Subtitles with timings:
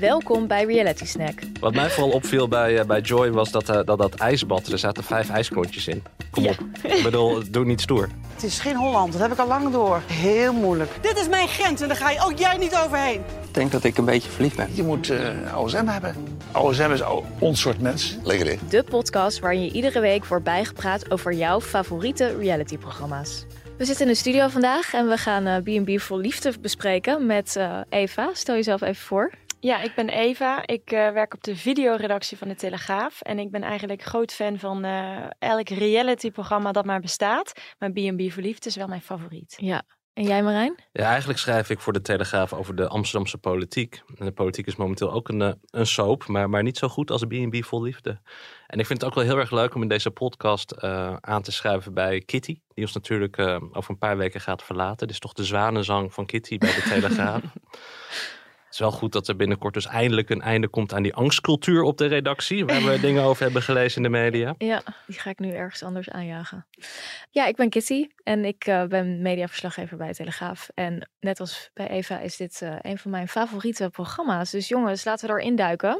[0.00, 1.34] Welkom bij Reality Snack.
[1.60, 4.78] Wat mij vooral opviel bij, uh, bij Joy was dat, uh, dat dat ijsbad, er
[4.78, 6.02] zaten vijf ijsklontjes in.
[6.30, 6.50] Kom Ja.
[6.50, 6.58] op.
[6.92, 8.08] Ik bedoel, doe niet stoer.
[8.34, 10.02] Het is geen Holland, dat heb ik al lang door.
[10.06, 10.90] Heel moeilijk.
[11.00, 13.20] Dit is mijn grens en daar ga je ook jij niet overheen.
[13.48, 14.68] Ik denk dat ik een beetje verliefd ben.
[14.74, 16.14] Je moet eh OSM hebben.
[16.52, 17.00] OSM is
[17.38, 18.16] ons soort mens.
[18.22, 18.56] Lekker hè?
[18.68, 23.44] De podcast waarin je iedere week wordt bijgepraat over jouw favoriete realityprogramma's.
[23.78, 27.56] We zitten in de studio vandaag en we gaan eh, B&B voor Liefde bespreken met
[27.56, 28.30] eh, Eva.
[28.32, 29.30] Stel jezelf even voor.
[29.66, 30.66] Ja, ik ben Eva.
[30.66, 33.20] Ik eh, werk op de videoredactie van de Telegraaf.
[33.20, 37.52] En ik ben eigenlijk groot fan van eh, elk reality-programma dat maar bestaat.
[37.78, 39.54] Maar B&B Verliefd is wel mijn favoriet.
[39.56, 39.82] Ja.
[40.16, 40.74] En jij Marijn?
[40.92, 44.02] Ja, eigenlijk schrijf ik voor de Telegraaf over de Amsterdamse politiek.
[44.18, 47.10] En de politiek is momenteel ook een, eh, een soap, maar, maar niet zo goed
[47.10, 48.20] als B&B Vol Liefde.
[48.66, 51.42] En ik vind het ook wel heel erg leuk om in deze podcast eh, aan
[51.42, 52.60] te schrijven bij Kitty.
[52.74, 55.06] Die ons natuurlijk eh, over een paar weken gaat verlaten.
[55.06, 57.42] Dit is toch de zwanenzang van Kitty bij de Telegraaf.
[58.76, 61.98] Is wel goed dat er binnenkort dus eindelijk een einde komt aan die angstcultuur op
[61.98, 62.64] de redactie.
[62.64, 64.54] Waar we dingen over hebben gelezen in de media.
[64.58, 66.66] Ja, die ga ik nu ergens anders aanjagen.
[67.30, 70.68] Ja, ik ben Kitty en ik eh, ben mediaverslaggever bij Telegraaf.
[70.74, 74.50] En net als bij Eva is dit eh, een van mijn favoriete programma's.
[74.50, 75.98] Dus jongens, laten we erin duiken.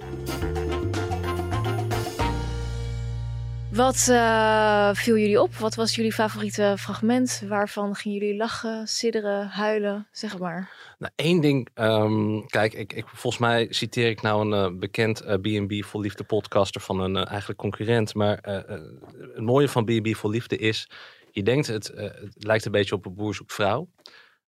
[3.76, 5.54] Wat eh, viel jullie op?
[5.54, 7.42] Wat was jullie favoriete fragment?
[7.48, 10.08] Waarvan gingen jullie lachen, sidderen, huilen?
[10.12, 10.70] Zeg maar.
[10.98, 11.68] Nou, één ding.
[11.74, 16.00] ehm, kijk, ik, ik, volgens mij citeer ik nou een eh, bekend eh, B&B voor
[16.00, 18.14] Liefde podcaster van een eigenlijk concurrent.
[18.14, 20.88] Maar het mooie van B&B voor Liefde is,
[21.30, 23.88] je denkt het, eh, het lijkt een beetje op een boer zoekt vrouw.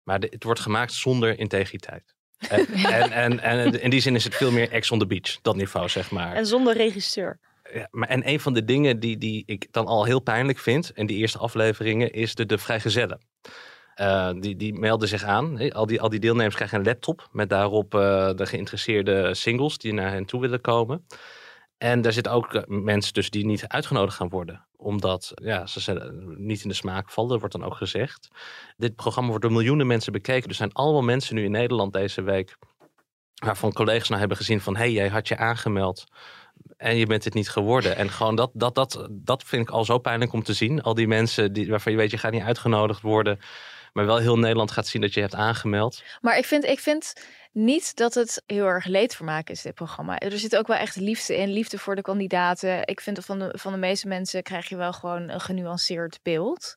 [0.03, 2.15] Maar de- het wordt gemaakt zonder integriteit.
[2.49, 2.67] En,
[3.00, 5.56] en, en, en in die zin is het veel meer ex on the beach, dat
[5.56, 6.34] niveau zeg maar.
[6.34, 7.39] En zonder regisseur.
[7.91, 11.06] Maar en een van de dingen die, die ik dan al heel pijnlijk vind, in
[11.06, 13.20] die eerste afleveringen, is de, de vrijgezellen.
[13.97, 15.72] Eh, die, die melden zich aan.
[15.72, 19.92] Al die, al die deelnemers krijgen een laptop met daarop eh, de geïnteresseerde singles die
[19.92, 21.06] naar hen toe willen komen.
[21.78, 24.66] En daar zitten ook eh, mensen dus die niet uitgenodigd gaan worden.
[24.76, 28.28] Omdat ja, ze niet in de smaak vallen, wordt dan ook gezegd.
[28.76, 30.48] Dit programma wordt door miljoenen mensen bekeken.
[30.48, 32.56] Er zijn allemaal mensen nu in Nederland deze week.
[33.34, 34.76] Waarvan collega's nou hebben gezien van...
[34.76, 36.04] hé, hey, jij had je aangemeld
[36.77, 37.97] en je bent het niet geworden.
[37.97, 40.83] En gewoon dat, dat, dat, dat vind ik al zo pijnlijk om te zien.
[40.83, 43.39] Al die mensen die, waarvan je weet, je gaat niet uitgenodigd worden.
[43.93, 46.03] Maar wel heel Nederland gaat zien dat je hebt aangemeld.
[46.21, 47.12] Maar ik vind, ik vind
[47.53, 50.19] niet dat het heel erg leedvermaak is, dit programma.
[50.19, 52.87] Er zit ook wel echt liefde in, liefde voor de kandidaten.
[52.87, 56.77] Ik vind van de, van de meeste mensen krijg je wel gewoon een genuanceerd beeld.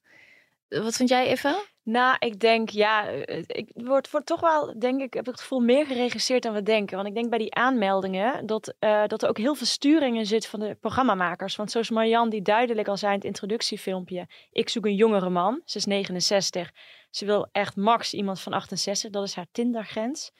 [0.67, 1.63] Wat vind jij, Eva?
[1.91, 5.41] Nou, ik denk, ja, eh, ik word, wordt toch wel, denk ik, heb ik het
[5.41, 6.95] gevoel meer geregisseerd dan we denken.
[6.95, 10.25] Want ik denk bij die aanmeldingen dat, eh, dat er ook heel veel sturing in
[10.25, 11.55] zit van de programmamakers.
[11.55, 15.61] Want zoals Marjan die duidelijk al zei in het introductiefilmpje, ik zoek een jongere man,
[15.65, 16.71] ze is 69.
[17.09, 20.31] Ze wil echt max iemand van 68, dat is haar Tindergrens.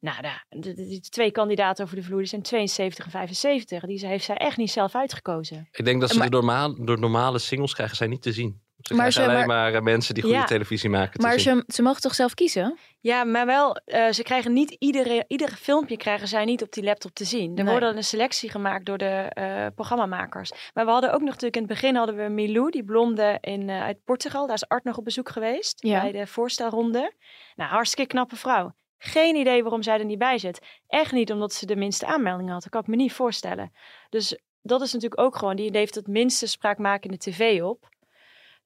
[0.00, 3.84] Nou, daar- de, twee kandidaten over de vloer, die zijn 72 en 75.
[3.84, 5.68] Die heeft zij echt niet zelf uitgekozen.
[5.72, 8.66] Ik denk dat ze Maar- de normale, de normale singles krijgen zij niet te zien.
[8.88, 10.44] Ze Maar krijgen ze- alleen maar, eh, mensen die goede Ja.
[10.44, 11.56] televisie maken te Maar zien.
[11.66, 12.78] ze, ze mogen toch zelf kiezen?
[13.00, 16.84] Ja, maar wel, eh, ze krijgen niet iedere, iedere filmpje krijgen zij niet op die
[16.84, 17.56] laptop te zien.
[17.58, 17.78] Er Nee.
[17.78, 20.50] wordt een selectie gemaakt door de eh, programmamakers.
[20.74, 23.68] Maar we hadden ook nog natuurlijk in het begin hadden we Milou, die blonde in,
[23.68, 24.46] eh, uit Portugal.
[24.46, 26.00] Daar is Art nog op bezoek geweest Ja.
[26.00, 27.12] bij de voorstelronde.
[27.56, 28.72] Nou, hartstikke knappe vrouw.
[28.98, 30.66] Geen idee waarom zij er niet bij zit.
[30.86, 32.62] Echt niet omdat ze de minste aanmeldingen had.
[32.62, 33.72] Dat kan ik me niet voorstellen.
[34.10, 37.88] Dus dat is natuurlijk ook gewoon, die heeft het minste spraakmakende tv op.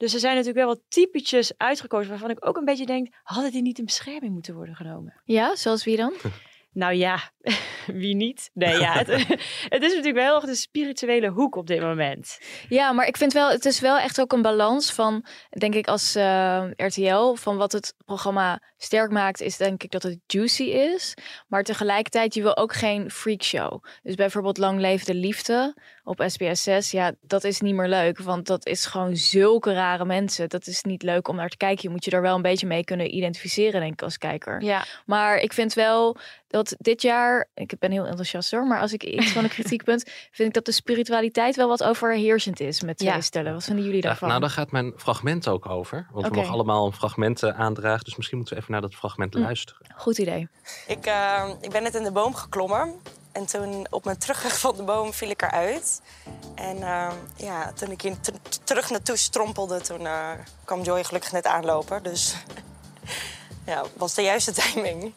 [0.03, 3.53] Dus er zijn natuurlijk wel wat typetjes uitgekozen waarvan ik ook een beetje denk, hadden
[3.53, 5.21] die niet in bescherming moeten worden genomen?
[5.25, 6.13] Ja, zoals wie dan?
[6.75, 7.31] Nou ja,
[8.03, 8.51] wie niet?
[8.55, 9.07] Nee, ja, het,
[9.75, 12.39] het is natuurlijk wel heel erg de spirituele hoek op dit moment.
[12.69, 15.87] Ja, maar ik vind wel, het is wel echt ook een balans van, denk ik,
[15.87, 20.63] als eh, RTL, van wat het programma sterk maakt, is denk ik dat het juicy
[20.63, 21.15] is.
[21.49, 23.85] Maar tegelijkertijd, je wil ook geen freakshow.
[24.03, 25.75] Dus bijvoorbeeld Lang Leef de Liefde
[26.05, 28.19] op SBS 6, ja, dat is niet meer leuk.
[28.19, 30.49] Want dat is gewoon zulke rare mensen.
[30.49, 31.83] Dat is niet leuk om naar te kijken.
[31.83, 34.63] Je moet je daar wel een beetje mee kunnen identificeren, denk ik, als kijker.
[34.63, 36.17] Ja, Maar ik vind wel
[36.49, 40.03] dat dit jaar ik ben heel enthousiast hoor, maar als ik iets van een kritiekpunt,
[40.31, 43.21] vind ik dat de spiritualiteit wel wat overheersend is met twee Ja.
[43.21, 43.53] stellen.
[43.53, 44.29] Wat vinden jullie Ja, daarvan?
[44.29, 46.07] nou, daar gaat mijn fragment ook over.
[46.13, 46.35] Want Oké.
[46.35, 48.05] we mogen allemaal een fragment eh, aandragen.
[48.05, 49.41] Dus misschien moeten we even naar dat fragment Hm.
[49.41, 49.87] luisteren.
[49.97, 50.49] Goed idee.
[50.87, 52.95] Ik, eh, ik ben net in de boom geklommen.
[53.33, 56.03] En toen op mijn terugweg van de boom viel ik eruit.
[56.55, 58.35] En eh, ja, toen ik hier ter-
[58.65, 60.31] terug naartoe strompelde, toen eh,
[60.65, 62.03] kwam Joy gelukkig net aanlopen.
[62.03, 62.35] Dus
[63.67, 65.13] ja, was de juiste timing.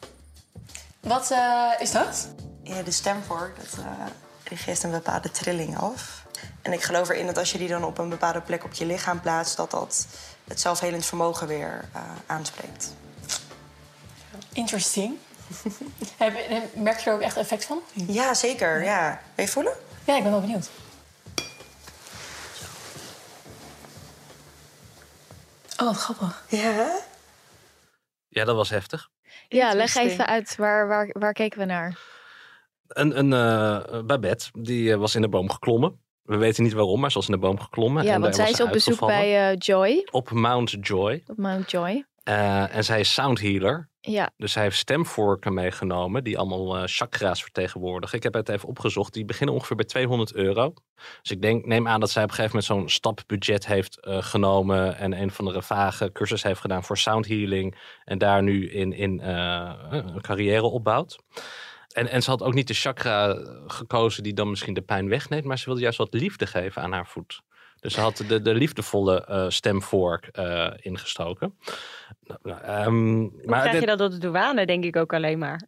[1.06, 2.28] Wat eh, is dat?
[2.64, 4.06] Ja, de stemvork, dat, eh,
[4.44, 6.24] die geeft een bepaalde trilling af.
[6.62, 8.86] En ik geloof erin dat als je die dan op een bepaalde plek op je
[8.86, 9.58] lichaam plaatst...
[9.58, 10.08] dat dat
[10.44, 12.94] het zelfhelend vermogen weer eh, aanspreekt.
[14.54, 15.18] Interesting.
[16.18, 17.82] Heb, je- merk je er ook echt effect van?
[17.94, 18.84] Ja, zeker.
[18.84, 19.22] Ja.
[19.36, 19.74] Wil je voelen?
[20.04, 20.70] Ja, ik ben wel benieuwd.
[25.80, 26.46] Oh, wat grappig.
[26.50, 26.98] Ja.
[28.28, 29.10] Ja, dat was heftig.
[29.56, 31.98] Ja, leg even uit, waar, waar, waar keken we naar?
[32.88, 36.00] Een, een eh, Babette, die eh, was in de boom geklommen.
[36.22, 38.04] We weten niet waarom, maar ze was in de boom geklommen.
[38.04, 41.24] Ja, en want zij is op bezoek bij eh, Joy, Op Mount Joy.
[41.28, 42.06] op Mount Joy.
[42.24, 43.90] Eh, en zij is sound healer.
[44.06, 48.18] Ja, Dus hij heeft stemvorken meegenomen die allemaal eh, chakra's vertegenwoordigen.
[48.18, 49.14] Ik heb het even opgezocht.
[49.14, 50.74] Die beginnen ongeveer bij 200 euro.
[51.22, 54.24] Dus ik denk, neem aan dat zij op een gegeven moment zo'n stapbudget heeft eh,
[54.24, 54.98] genomen.
[54.98, 57.78] En een van de vage cursus heeft gedaan voor sound healing.
[58.04, 61.20] En daar nu in, in eh, een carrière opbouwt.
[61.94, 63.34] En, en ze had ook niet de chakra
[63.68, 65.46] gekozen die dan misschien de pijn wegneemt.
[65.46, 67.42] Maar ze wilde juist wat liefde geven aan haar voet.
[67.86, 71.58] Dus ze had de, de liefdevolle eh, stemvork eh, ingestoken.
[72.22, 75.14] Nou, nou, ehm, Hoe maar krijg dit- je dat door de douane, denk ik ook
[75.14, 75.62] alleen maar.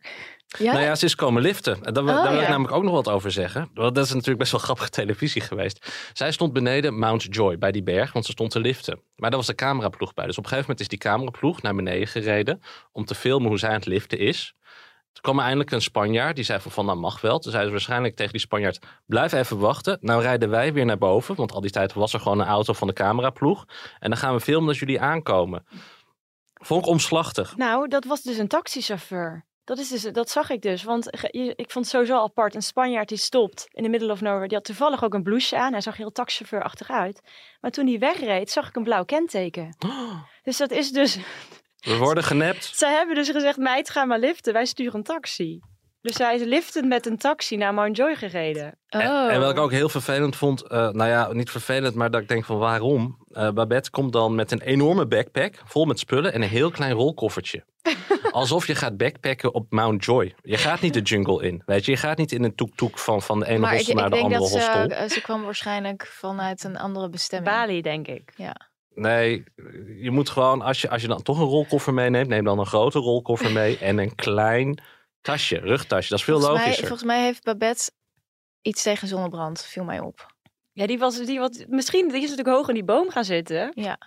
[0.60, 0.72] ja?
[0.72, 1.78] nou ja, ze is komen liften.
[1.84, 3.70] En Daar, wil- Oh, daar wil ik namelijk ook nog wat over zeggen.
[3.74, 6.10] Want dat is natuurlijk best wel grappige televisie geweest.
[6.14, 9.02] Zij stond beneden Mount Joy bij die berg, want ze stond te liften.
[9.16, 10.26] Maar daar was de cameraploeg bij.
[10.26, 12.62] Dus op een gegeven moment is die cameraploeg naar beneden gereden
[12.92, 14.54] om te filmen hoe zij aan het liften is.
[15.18, 17.40] Toen kwam er eindelijk een Spanjaard, die zei van, van nou mag wel.
[17.40, 19.98] Toen zei ze waarschijnlijk tegen die Spanjaard, blijf even wachten.
[20.02, 22.74] Nou rijden wij weer naar boven, want al die tijd was er gewoon een auto
[22.74, 23.66] van de cameraploeg.
[24.00, 25.66] En dan gaan we filmen als jullie aankomen.
[26.54, 27.58] Vond ik omslachtig.
[27.58, 29.46] Nou, dat was dus een taxichauffeur.
[29.64, 30.84] Dat, is dus, dat zag ik dus.
[30.84, 32.56] Want ik vond het sowieso apart.
[32.56, 34.48] Een Spanjaard die stopt in de middle of nowhere.
[34.48, 35.72] Die had toevallig ook een blouseje aan.
[35.72, 37.22] Hij zag heel taxichauffeur achteruit.
[37.62, 39.76] Maar toen hij wegreed, zag ik een blauw kenteken.
[40.44, 41.20] Dus dat is dus...
[41.88, 42.72] We worden genept.
[42.76, 44.54] Zij hebben dus gezegd, meid, ga maar liften.
[44.54, 45.60] Wij sturen een taxi.
[46.02, 48.78] Dus zij is liftend met een taxi naar Mount Joy gereden.
[48.90, 49.02] Oh.
[49.02, 52.22] En, en wat ik ook heel vervelend vond, eh, nou ja, niet vervelend, maar dat
[52.22, 53.26] ik denk van waarom?
[53.32, 56.92] Eh, Babette komt dan met een enorme backpack, vol met spullen en een heel klein
[56.94, 57.64] rolkoffertje.
[58.32, 60.36] Alsof je gaat backpacken op Mount Joy.
[60.42, 61.92] Je gaat niet de jungle in, weet je.
[61.92, 64.16] Je gaat niet in een toek-toek van, van de ene maar hostel ik naar de
[64.16, 64.98] denk andere dat ze, hostel.
[64.98, 67.56] eh, ze kwam waarschijnlijk vanuit een andere bestemming.
[67.56, 68.34] Bali, denk ik.
[69.00, 69.44] Nee,
[69.98, 72.66] je moet gewoon, als je, als je dan toch een rolkoffer meeneemt, neem dan een
[72.66, 74.82] grote rolkoffer mee en een klein
[75.22, 76.10] tasje, rugtasje.
[76.10, 76.88] Dat is veel volgens, mij, logischer.
[76.88, 77.92] volgens mij heeft Babette
[78.62, 80.36] iets tegen zonnebrand, viel mij op.
[80.72, 83.72] Ja, die was, die wat, misschien die is natuurlijk hoog in die boom gaan zitten.
[83.76, 83.98] Ja.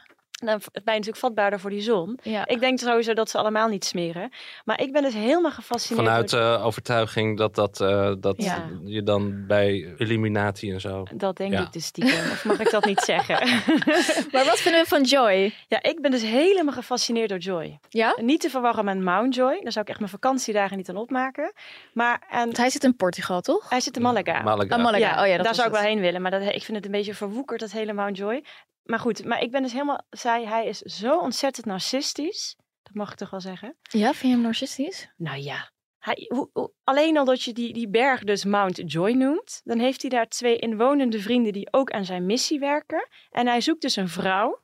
[0.40, 2.18] Dan ben je natuurlijk vatbaarder voor die zon.
[2.22, 2.46] Ja.
[2.46, 4.30] Ik denk sowieso dat ze allemaal niet smeren.
[4.64, 6.06] Maar ik ben dus helemaal gefascineerd.
[6.06, 8.68] Vanuit door- eh, overtuiging dat, dat, eh, dat Ja.
[8.84, 11.02] je dan bij Illuminati en zo.
[11.14, 11.60] Dat denk Ja.
[11.60, 12.12] ik dus stiekem.
[12.30, 13.38] Of mag ik dat niet zeggen?
[14.32, 15.54] Maar wat vinden we van Joy?
[15.68, 17.78] ja, ik ben dus helemaal gefascineerd door Joy.
[17.88, 18.16] Ja?
[18.20, 19.60] Niet te verwarren met Mount Joy.
[19.62, 21.52] Daar zou ik echt mijn vakantiedagen niet aan opmaken.
[21.92, 23.68] Maar en, Want hij zit in Portugal, toch?
[23.70, 24.42] hij zit in Malaga.
[24.42, 24.74] Malaga.
[24.76, 24.98] Ah, Malaga.
[25.14, 26.22] Ja, oh ja, dat daar zou ik wel heen willen.
[26.22, 28.44] Maar dat, ik vind het een beetje verwoekerd, dat hele Mount Joy.
[28.90, 30.06] Maar goed, maar ik ben dus helemaal...
[30.10, 32.56] Zei, hij is zo ontzettend narcistisch.
[32.82, 33.76] Dat mag ik toch wel zeggen?
[33.90, 35.10] Ja, vind je hem narcistisch?
[35.16, 35.70] Nou ja.
[35.98, 39.78] Hij, hoe, hoe- alleen al dat je die, die berg dus Mount Joy noemt, dan
[39.78, 43.08] heeft hij daar twee inwonende vrienden die ook aan zijn missie werken.
[43.30, 44.62] En hij zoekt dus een vrouw.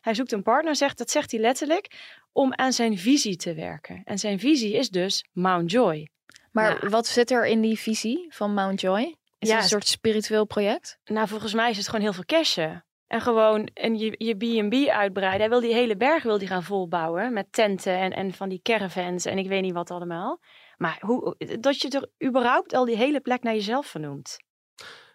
[0.00, 4.00] Hij zoekt een partner, zegt, dat zegt hij letterlijk, om aan zijn visie te werken.
[4.04, 6.08] En zijn visie is dus Mount Joy.
[6.52, 6.88] Maar Ja.
[6.88, 9.16] wat zit er in die visie van Mount Joy?
[9.38, 10.98] Is Ja, het een soort spiritueel project?
[11.04, 12.84] Nou, volgens mij is het gewoon heel veel cashen.
[13.14, 15.40] En gewoon en je, je B&B uitbreiden.
[15.40, 18.60] Hij wil die hele berg wil die gaan volbouwen met tenten en, en van die
[18.62, 20.40] caravans en ik weet niet wat allemaal.
[20.76, 24.36] Maar hoe, dat je er überhaupt al die hele plek naar jezelf vernoemt.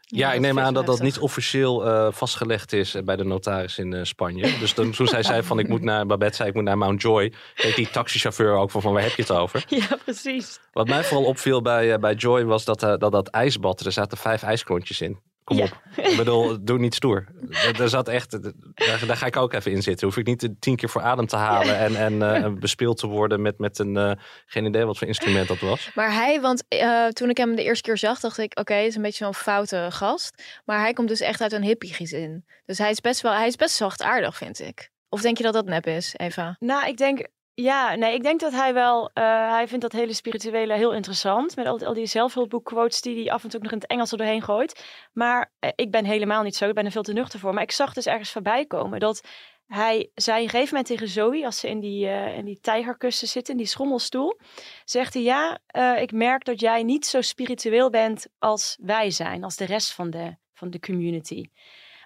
[0.01, 3.77] Ja, ik neem aan dat dat niet officieel eh, vastgelegd is eh, bij de notaris
[3.77, 4.57] in eh, Spanje.
[4.59, 7.01] Dus toen, toen zij zei van ik moet naar, Babette zei ik moet naar Mount
[7.01, 9.65] Joy, deed die taxichauffeur ook van, van waar heb je het over?
[9.79, 10.59] Ja, precies.
[10.71, 14.43] Wat mij vooral opviel bij, bij Joy was dat, dat dat ijsbad, er zaten vijf
[14.43, 15.28] ijsklontjes in.
[15.49, 15.63] Kom Ja.
[15.63, 16.05] op.
[16.05, 17.25] Ik bedoel, doe niet stoer.
[17.49, 20.07] Er- Er zat echt, daar, daar ga ik ook even in zitten.
[20.07, 23.07] Hoef ik niet de tien keer voor adem te halen en, en eh, bespeeld te
[23.07, 24.11] worden met, met een, eh,
[24.45, 25.91] geen idee wat voor instrument dat was.
[25.95, 28.87] Maar hij, want eh, toen ik hem de eerste keer zag, dacht ik, oké, het
[28.87, 30.43] is een beetje zo'n foute gast.
[30.65, 32.45] Maar hij komt dus echt uit een hippie gezin.
[32.65, 34.89] Dus hij is best wel, hij is best zachtaardig, vind ik.
[35.09, 36.55] Of denk je dat dat nep is, Eva?
[36.59, 37.27] Nou, ik denk,
[37.61, 41.55] Ja, nee, ik denk dat hij wel, eh, hij vindt dat hele spirituele heel interessant.
[41.55, 44.17] Met al, al die zelfhulpboekquotes die hij af en toe nog in het Engels er
[44.17, 44.85] doorheen gooit.
[45.13, 47.53] Maar eh, ik ben helemaal niet zo, ik ben er veel te nuchter voor.
[47.53, 49.27] Maar ik zag dus ergens voorbij komen dat
[49.67, 53.27] hij zei een gegeven moment tegen Zoe, als ze in die, eh, in die tijgerkussen
[53.27, 54.39] zit, in die schommelstoel,
[54.85, 55.59] zegt hij, ja,
[55.97, 60.09] ik merk dat jij niet zo spiritueel bent als wij zijn, als de rest van
[60.09, 61.49] de, van de community.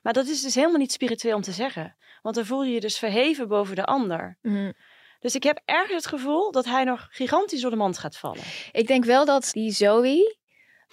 [0.01, 1.95] Maar dat is dus helemaal niet spiritueel om te zeggen.
[2.21, 4.37] Want dan voel je je dus verheven boven de ander.
[4.41, 4.73] Mm.
[5.23, 8.41] Dus ik heb ergens het gevoel dat hij nog gigantisch door de mand gaat vallen.
[8.71, 10.37] Ik denk wel dat die Zoe...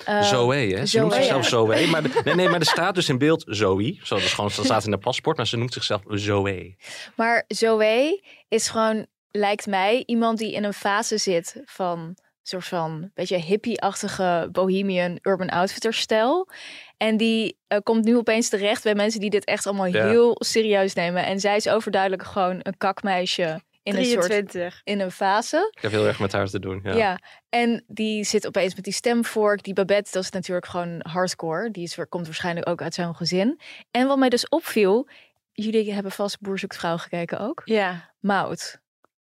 [0.05, 0.77] eh, Zoe, hè?
[0.79, 1.49] Ze Zoe, noemt zichzelf ja.
[1.49, 1.87] Zoe.
[1.91, 3.99] Maar, de- nee, nee, maar er staat dus in beeld Zoe.
[4.03, 6.77] Zo, dat is gewoon, dat staat in haar paspoort, maar ze noemt zichzelf Zoe.
[7.17, 12.65] Maar Zoe is gewoon, lijkt mij, iemand die in een fase zit van een soort
[12.65, 16.49] van beetje hippie-achtige bohemian urban outfitter stijl.
[16.97, 20.07] En die eh, komt nu opeens terecht bij mensen die dit echt allemaal Ja.
[20.09, 21.25] heel serieus nemen.
[21.27, 23.61] En zij is overduidelijk gewoon een kakmeisje
[23.95, 24.81] in een soort 23.
[24.85, 25.73] in een fase.
[25.77, 26.81] Ik heb heel erg met haar te doen.
[26.83, 26.95] Ja.
[26.95, 27.19] Ja.
[27.49, 29.63] en die zit opeens met die stemvork.
[29.63, 31.71] Die Babette, dat is natuurlijk gewoon hardcore.
[31.71, 33.61] Die is, komt waarschijnlijk ook uit zo'n gezin.
[33.91, 35.09] En wat mij dus opviel,
[35.53, 37.63] jullie hebben vast Boer zoekt vrouw gekeken ook.
[37.65, 38.81] Ja, Maud.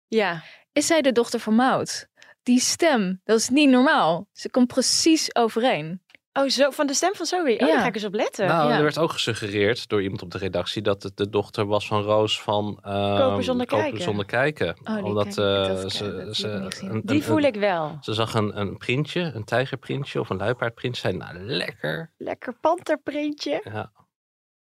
[0.08, 0.44] ja.
[0.74, 2.08] Is zij de dochter van Maud?
[2.44, 4.28] Die stem, dat is niet normaal.
[4.34, 6.02] Ze komt precies overeen.
[6.40, 7.40] Oh, zo, van de stem van Zoe.
[7.42, 7.66] Oh, Ja.
[7.68, 8.48] daar ga ik eens op letten.
[8.48, 8.76] Nou, Ja.
[8.78, 12.02] er werd ook gesuggereerd door iemand op de redactie dat het de dochter was van
[12.02, 14.02] Roos van ehm, Kopen zonder Kopen kijken.
[14.02, 14.78] zonder kijken.
[14.84, 15.38] Oh, die Omdat ik.
[15.38, 16.48] eh, ze, ze,
[16.82, 17.98] een- Die voel een- ik wel.
[18.02, 21.02] Ze zag een, een printje, een tijgerprintje of een luipaardprintje.
[21.02, 22.12] Zei, nou lekker.
[22.18, 23.62] Lekker panterprintje.
[23.64, 23.92] Ja.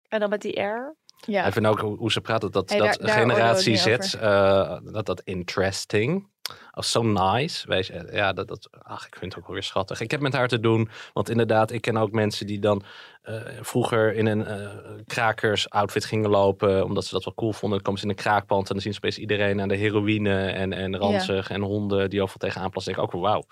[0.08, 0.94] En dan met die R.
[1.26, 3.72] Ja, Ik vind ook hoe, hoe ze praat, dat, dat, Hey, dat daar- daar generatie
[3.72, 6.30] ik Z, eh, dat dat interesting.
[6.74, 7.68] Oh, so nice.
[7.68, 10.00] Wees, ja, dat, dat, ach, ik vind het ook wel weer schattig.
[10.00, 12.82] Ik heb met haar te doen, want inderdaad, ik ken ook mensen die dan
[13.22, 14.70] eh, vroeger in een eh,
[15.06, 17.70] krakers outfit gingen lopen, omdat ze dat wel cool vonden.
[17.70, 20.46] Dan komen ze in een kraakpand en dan zien ze opeens iedereen aan de heroïne
[20.50, 22.94] en, en ranzig en honden die overal tegenaan plassen.
[22.94, 23.44] Denk ik ook, wauw.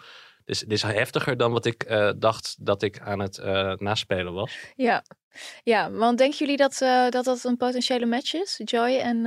[0.45, 3.41] Dus dit is heftiger dan wat ik eh, dacht dat ik aan het
[3.81, 4.57] naspelen was.
[4.77, 5.05] ja.
[5.63, 6.77] ja want denken jullie dat,
[7.11, 8.61] dat dat een potentiële match is?
[8.65, 9.27] Joy en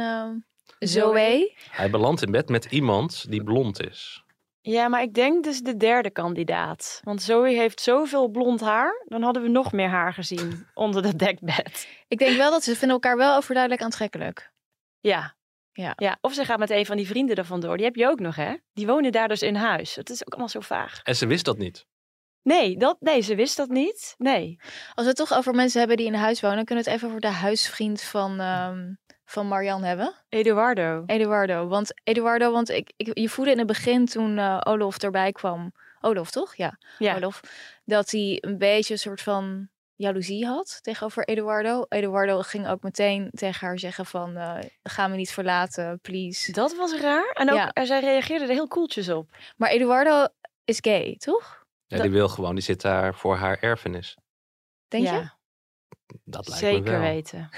[0.87, 1.53] Zoe?
[1.71, 4.23] Hij belandt in bed met iemand die blond is.
[4.61, 7.01] Ja, maar ik denk dus de derde kandidaat.
[7.03, 9.03] Want Zoe heeft zoveel blond haar.
[9.05, 11.87] Dan hadden we nog meer haar gezien onder dat dekbed.
[12.07, 14.51] Ik denk wel dat ze vinden elkaar wel overduidelijk aantrekkelijk.
[14.99, 15.35] Ja.
[15.71, 15.93] Ja.
[15.95, 16.17] ja.
[16.21, 17.77] Of ze gaat met een van die vrienden er vandoor.
[17.77, 18.55] Die heb je ook nog, hè?
[18.73, 19.95] Die wonen daar dus in huis.
[19.95, 20.99] Het is ook allemaal zo vaag.
[21.03, 21.85] En ze wist dat niet.
[22.43, 24.15] Nee, dat, nee ze wist dat niet.
[24.17, 24.59] Nee.
[24.93, 27.09] Als we het toch over mensen hebben die in huis wonen, kunnen we het even
[27.09, 28.93] over de huisvriend van, ehm,
[29.25, 30.13] van Marian hebben.
[30.29, 31.03] Eduardo.
[31.05, 31.67] Eduardo.
[31.67, 35.71] Want Eduardo, want ik, ik, je voelde in het begin toen eh Olof erbij kwam.
[36.01, 36.55] Olof, toch?
[36.55, 37.15] Ja, Ja.
[37.15, 37.41] Olof.
[37.85, 41.85] Dat hij een beetje een soort van jaloezie had tegenover Eduardo.
[41.89, 46.51] Eduardo ging ook meteen tegen haar zeggen van, eh, ga me niet verlaten, please.
[46.51, 47.31] Dat was raar.
[47.33, 47.69] En ook, Ja.
[47.69, 49.29] en zij reageerde er heel koeltjes op.
[49.57, 50.27] Maar Eduardo
[50.65, 51.65] is gay, toch?
[51.87, 54.17] Ja, die wil gewoon, die zit daar voor haar erfenis.
[54.87, 55.29] Denk ja, je?
[56.23, 56.99] Dat lijkt me zeker wel.
[57.01, 57.49] weten.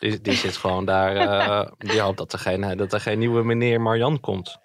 [0.00, 3.42] Die, die zit gewoon daar, eh, die hoopt dat er, geen, dat er geen nieuwe
[3.42, 4.58] meneer Marjan komt.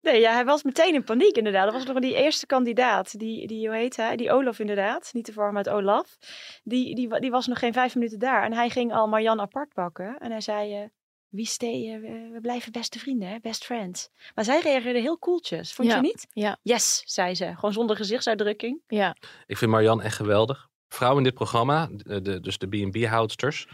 [0.00, 1.64] Nee, ja, hij was meteen in paniek inderdaad.
[1.64, 3.18] Dat was nog die eerste kandidaat.
[3.18, 4.16] Die, die hoe heet hij?
[4.16, 5.10] Die Olaf inderdaad.
[5.12, 6.16] Niet te verwarren met Olaf.
[6.62, 8.42] Die, die, die was nog geen vijf minuten daar.
[8.44, 10.16] En hij ging al Marjan apart pakken.
[10.18, 10.88] En hij zei, eh,
[11.28, 13.36] wie stay, eh, we, we blijven beste vrienden, hè?
[13.40, 14.08] best friends.
[14.34, 15.72] Maar zij reageerde heel koeltjes.
[15.72, 16.26] Vond Ja, je niet?
[16.30, 16.58] ja.
[16.62, 17.52] Yes, zei ze.
[17.54, 18.80] Gewoon zonder gezichtsuitdrukking.
[18.86, 19.16] Ja.
[19.46, 20.68] Ik vind Marjan echt geweldig.
[20.92, 23.66] Vrouwen in dit programma, de, de- dus de B&B-houdsters,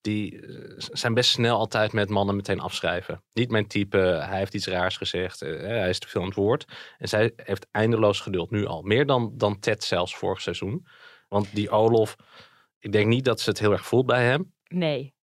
[0.00, 3.22] die eh, zijn best snel altijd met mannen meteen afschrijven.
[3.32, 6.36] Niet mijn type, hij heeft iets raars gezegd, eh, hij is te veel aan het
[6.36, 6.64] woord.
[6.98, 8.82] En zij heeft eindeloos geduld, nu al.
[8.82, 10.86] Meer dan, dan Ted zelfs vorig seizoen.
[11.28, 12.16] Want die Olof,
[12.78, 14.52] ik denk niet dat ze het heel erg voelt bij hem.
[14.68, 15.14] Nee.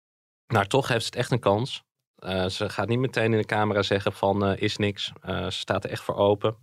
[0.48, 1.84] Maar toch heeft ze het echt een kans.
[2.16, 5.12] Eh, ze gaat niet meteen in de camera zeggen van eh, is niks.
[5.22, 6.56] Eh, ze staat er echt voor open.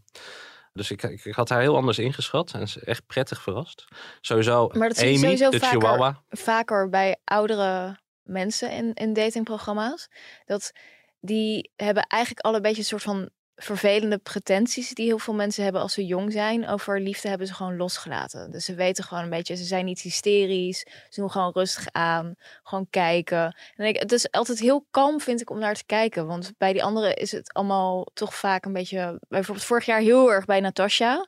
[0.79, 2.53] Dus ik, ik, ik had haar heel anders ingeschat.
[2.53, 3.85] En ze is echt prettig verrast.
[4.21, 6.23] Sowieso Maar dat je Amy, sowieso de vaker, chihuahua.
[6.29, 10.09] vaker bij oudere mensen in, in datingprogramma's.
[10.45, 10.73] Dat
[11.21, 15.63] die hebben eigenlijk al een beetje een soort van vervelende pretenties die heel veel mensen
[15.63, 16.69] hebben als ze jong zijn.
[16.69, 18.51] Over liefde hebben ze gewoon losgelaten.
[18.51, 20.87] Dus ze weten gewoon een beetje, ze zijn niet hysterisch.
[21.09, 22.35] Ze doen gewoon rustig aan.
[22.63, 23.57] Gewoon kijken.
[23.77, 26.27] En ik, het is altijd heel kalm, vind ik, om naar te kijken.
[26.27, 29.21] Want bij die anderen is het allemaal toch vaak een beetje...
[29.29, 31.27] Bijvoorbeeld vorig jaar heel erg bij Natasha.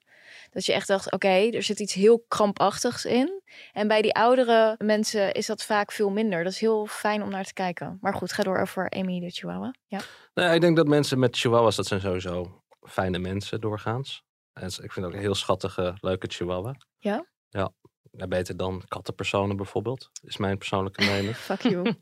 [0.50, 3.42] Dat je echt dacht, oké, er zit iets heel krampachtigs in.
[3.72, 6.44] En bij die oudere mensen is dat vaak veel minder.
[6.44, 7.98] Dat is heel fijn om naar te kijken.
[8.00, 9.74] Maar goed, ga door over Amy de Chihuahua.
[9.86, 10.00] Ja.
[10.34, 14.22] Nee, ik denk dat mensen met chihuahuas, dat zijn sowieso fijne mensen doorgaans.
[14.52, 16.74] En ik vind ook een heel schattige, leuke chihuahua.
[16.98, 17.24] Ja.
[17.48, 21.36] Ja, beter dan kattenpersonen bijvoorbeeld, is mijn persoonlijke mening.
[21.50, 21.82] Fuck you.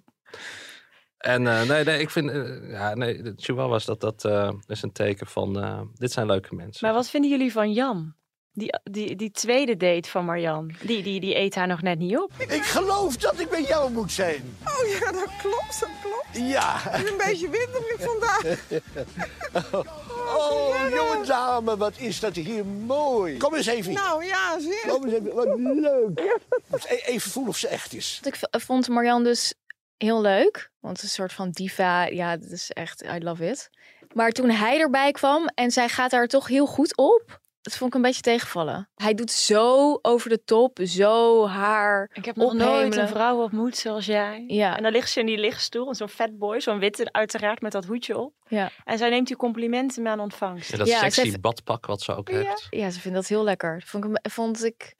[1.18, 4.82] En eh, nee, nee, ik vind, eh, ja, nee, de Chihuahuas, dat, dat eh, is
[4.82, 6.86] een teken van, eh, dit zijn leuke mensen.
[6.86, 8.16] Maar wat vinden jullie van Jan?
[8.52, 10.74] Die, die, die tweede date van Marjan.
[10.82, 12.32] Die, die, die eet haar nog net niet op.
[12.48, 14.56] Ik geloof dat ik bij jou moet zijn.
[14.64, 16.50] Oh ja, dat klopt, dat klopt.
[16.50, 16.74] Ja.
[16.78, 18.58] Het is een beetje winderig vandaag.
[20.36, 23.36] Oh, jonge dame, wat is dat hier mooi.
[23.36, 23.92] Kom eens even.
[23.92, 24.84] Nou ja, zeer.
[24.88, 26.38] Kom eens even, wat leuk.
[26.66, 28.20] Moet e- Even voelen of ze echt is.
[28.24, 29.54] Ik vond Marianne dus
[29.96, 30.70] heel leuk.
[30.88, 33.70] Want een soort van diva, ja, dat is echt, I love it.
[34.12, 37.40] Maar toen hij erbij kwam en zij gaat daar toch heel goed op.
[37.62, 38.88] Dat vond ik een beetje tegenvallen.
[38.94, 43.76] Hij doet zo over de top, zo haar Ik heb nog nooit een vrouw ontmoet
[43.76, 44.44] zoals jij.
[44.46, 44.76] Ja.
[44.76, 48.18] En dan ligt ze in die lichtstoel, zo'n fatboy, zo'n witte uiteraard met dat hoedje
[48.18, 48.32] op.
[48.46, 48.70] Ja.
[48.84, 50.70] En zij neemt die complimenten mee aan ontvangst.
[50.70, 52.66] Ja, dat Ja, sexy heeft- badpak wat ze ook heeft.
[52.70, 53.82] Ja, ze vindt dat heel lekker.
[53.86, 54.94] Vond ik, een- vond ik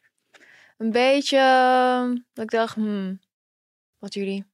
[0.79, 2.03] een beetje, eh,
[2.33, 3.21] dat ik dacht, hmm,
[3.99, 4.45] wat jullie?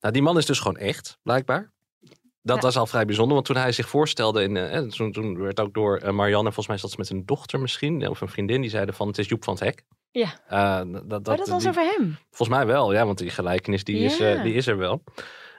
[0.00, 1.72] Nou, die man is dus gewoon echt, blijkbaar.
[2.42, 2.62] Dat Ja.
[2.62, 5.74] was al vrij bijzonder, want toen hij zich voorstelde, in, eh, toen, toen werd ook
[5.74, 8.70] door eh, Marianne, volgens mij zat ze met een dochter misschien, of een vriendin, die
[8.70, 9.84] zeiden van het is Joep van het Hek.
[10.10, 10.28] Ja.
[10.48, 12.16] Eh, dat, dat, oh, dat was die- over hem.
[12.30, 15.02] Volgens mij wel, ja, want die gelijkenis die, is, eh, die is er wel.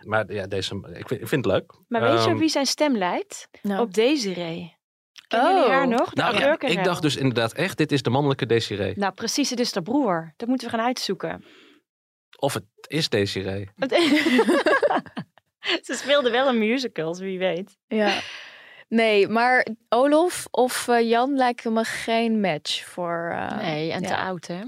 [0.04, 1.74] Maar ja, deze, ik vind, ik vind het leuk.
[1.88, 3.48] Maar weet je Ehm, op wie zijn stem lijkt?
[3.62, 3.82] Nou.
[3.82, 4.76] Op Desiree.
[5.28, 5.72] Kennen jullie Oh.
[5.72, 6.10] haar nog?
[6.10, 8.94] De Nou, ja, ik dacht dus inderdaad echt, dit is de mannelijke Desiree.
[8.98, 10.34] Nou, precies, het is de broer.
[10.38, 11.44] Dat moeten we gaan uitzoeken.
[12.42, 13.70] Of het is Desiree.
[15.88, 17.78] Ze speelde wel een musicals, wie weet.
[17.88, 18.20] Ja.
[18.88, 23.32] Nee, maar Olof of eh, Jan lijken me geen match voor.
[23.34, 24.62] eh, Nee, en te oud, hè?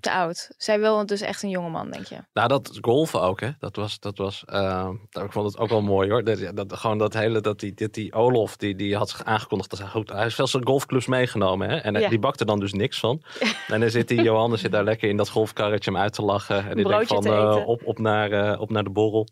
[0.00, 0.50] Te oud.
[0.56, 2.16] Zij wil dus echt een jongeman, denk je?
[2.32, 3.50] Nou, dat golfen ook, hè.
[3.58, 6.24] Dat was, dat was, eh, ik vond het ook wel mooi, hoor.
[6.24, 9.70] Dat, dat, gewoon dat hele, dat die, dat die Olof, die, die had zich aangekondigd.
[9.70, 11.76] Dat hij, goed, hij heeft wel zijn golfclubs meegenomen, hè.
[11.76, 12.08] En Ja.
[12.08, 13.22] die bakte dan dus niks van.
[13.68, 16.68] en dan zit die Johannes zit daar lekker in dat golfkarretje hem uit te lachen.
[16.68, 19.28] En die denkt van, eh, op, op, naar, eh, op naar de borrel.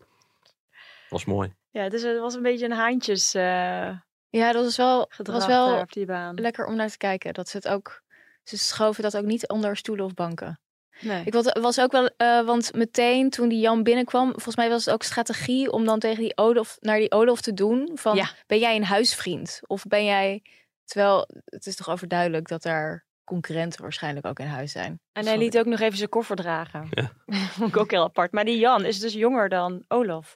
[1.09, 1.53] Was mooi.
[1.71, 3.89] Ja, dus het was een beetje een haantjes eh
[4.29, 6.35] Ja, dat was wel, was wel daar op die baan.
[6.35, 7.33] lekker om naar te kijken.
[7.33, 8.01] Dat ze het ook.
[8.43, 10.59] Ze schoven dat ook niet onder stoelen of banken.
[10.99, 11.23] Nee.
[11.25, 14.85] Ik was, was ook wel, eh, want meteen toen die Jan binnenkwam, volgens mij was
[14.85, 17.91] het ook strategie om dan tegen die Olof, naar die Olof te doen.
[17.93, 18.29] Van, Ja.
[18.47, 19.59] ben jij een huisvriend?
[19.67, 20.43] Of ben jij,
[20.85, 24.99] terwijl het is toch overduidelijk dat daar concurrenten waarschijnlijk ook in huis zijn.
[25.11, 26.87] En hij liet ook nog even zijn koffer dragen.
[26.91, 27.11] Ja.
[27.57, 28.31] Vond ik ook heel apart.
[28.31, 30.33] Maar die Jan is dus jonger dan Olaf.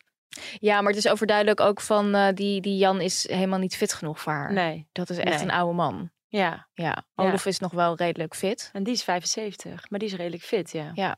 [0.60, 3.94] Ja, maar het is overduidelijk ook van, eh, die, die Jan is helemaal niet fit
[3.94, 4.54] genoeg voor haar.
[4.54, 4.88] Nee.
[4.92, 5.44] Dat is echt Nee.
[5.44, 6.12] een oude man.
[6.30, 6.68] Ja.
[6.74, 7.24] Ja, Ja.
[7.24, 8.70] Olof is nog wel redelijk fit.
[8.74, 9.90] En die is 75.
[9.90, 10.92] Maar die is redelijk fit, ja.
[10.94, 11.18] Ja.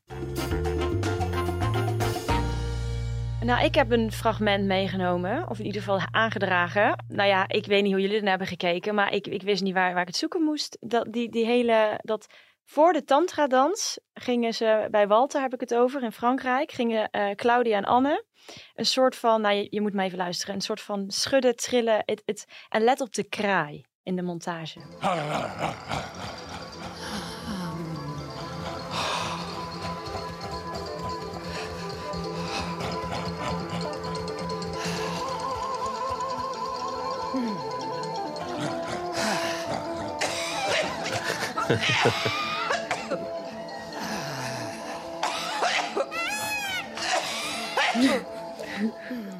[3.44, 7.06] Nou, ik heb een fragment meegenomen, of in ieder geval aangedragen.
[7.08, 9.74] Nou ja, ik weet niet hoe jullie ernaar hebben gekeken, maar ik, ik wist niet
[9.74, 10.78] waar, waar ik het zoeken moest.
[10.80, 12.28] Dat, die, die hele, dat
[12.64, 17.36] voor de tantra-dans gingen ze, bij Walter heb ik het over, in Frankrijk, gingen eh,
[17.36, 18.26] Claudia en Anne
[18.74, 22.02] een soort van, nou je, je moet maar even luisteren, een soort van schudden, trillen,
[22.06, 24.80] het, het, en let op de kraai in de montage.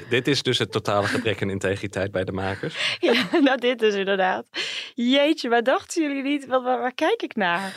[0.00, 2.96] D- dit is dus het totale gebrek aan integriteit bij de makers.
[3.00, 4.46] Ja, nou dit dus inderdaad.
[4.94, 6.46] Jeetje, waar dachten jullie niet?
[6.46, 7.74] Wat, waar, waar kijk ik naar?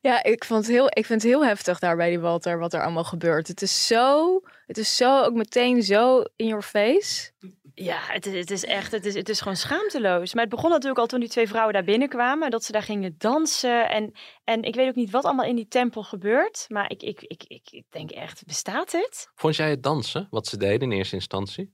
[0.00, 2.74] Ja, ik, vond het heel, ik vind het heel heftig daar bij die Walter wat
[2.74, 3.48] er allemaal gebeurt.
[3.48, 7.32] Het is zo, het is zo ook meteen zo in your face.
[7.74, 10.34] Ja, het is, het is echt, het is, het is gewoon schaamteloos.
[10.34, 13.14] Maar het begon natuurlijk al toen die twee vrouwen daar binnenkwamen, dat ze daar gingen
[13.18, 13.88] dansen.
[13.88, 14.12] En,
[14.44, 17.44] en ik weet ook niet wat allemaal in die tempel gebeurt, maar ik, ik, ik,
[17.46, 19.30] ik, ik denk echt, bestaat dit?
[19.34, 21.72] Vond jij het dansen, wat ze deden in eerste instantie?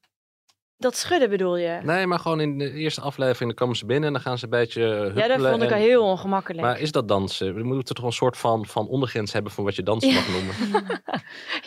[0.80, 1.78] Dat schudden bedoel je?
[1.82, 4.44] Nee, maar gewoon in de eerste aflevering dan komen ze binnen en dan gaan ze
[4.44, 6.62] een beetje ja, dat huppelen vond ik en- al heel ongemakkelijk.
[6.62, 7.54] Maar is dat dansen?
[7.54, 10.54] We moeten toch een soort van, van ondergrens hebben van wat je dansen mag noemen.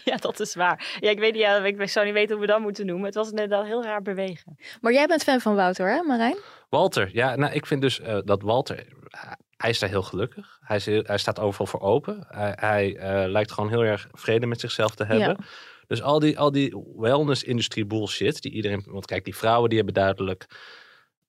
[0.03, 0.97] Ja, dat is waar.
[0.99, 3.05] Ja, ik weet niet, ja, ik zou niet weten hoe we dat moeten noemen.
[3.05, 4.57] Het was inderdaad heel raar bewegen.
[4.81, 6.37] Maar jij bent fan van Wouter, hè Marijn?
[6.69, 8.85] Walter, ja, nou, ik vind dus eh, dat Walter,
[9.57, 10.57] hij is daar heel gelukkig.
[10.61, 12.25] Hij, is heel- hij staat overal voor open.
[12.27, 15.27] Hij, hij eh, lijkt gewoon heel erg vrede met zichzelf te hebben.
[15.27, 15.45] Ja.
[15.87, 19.95] Dus al die, al die wellness-industrie bullshit, die iedereen, want kijk, die vrouwen die hebben
[19.95, 20.45] duidelijk,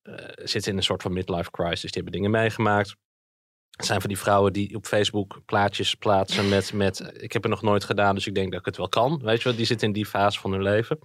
[0.03, 1.81] eh, zitten in een soort van midlife crisis.
[1.81, 2.95] Die hebben dingen meegemaakt.
[3.71, 7.51] Het zijn van die vrouwen die op Facebook plaatjes plaatsen met, met ik heb het
[7.51, 9.21] nog nooit gedaan, dus ik denk dat ik het wel kan.
[9.23, 10.99] Weet je wel, die zitten in die fase van hun leven.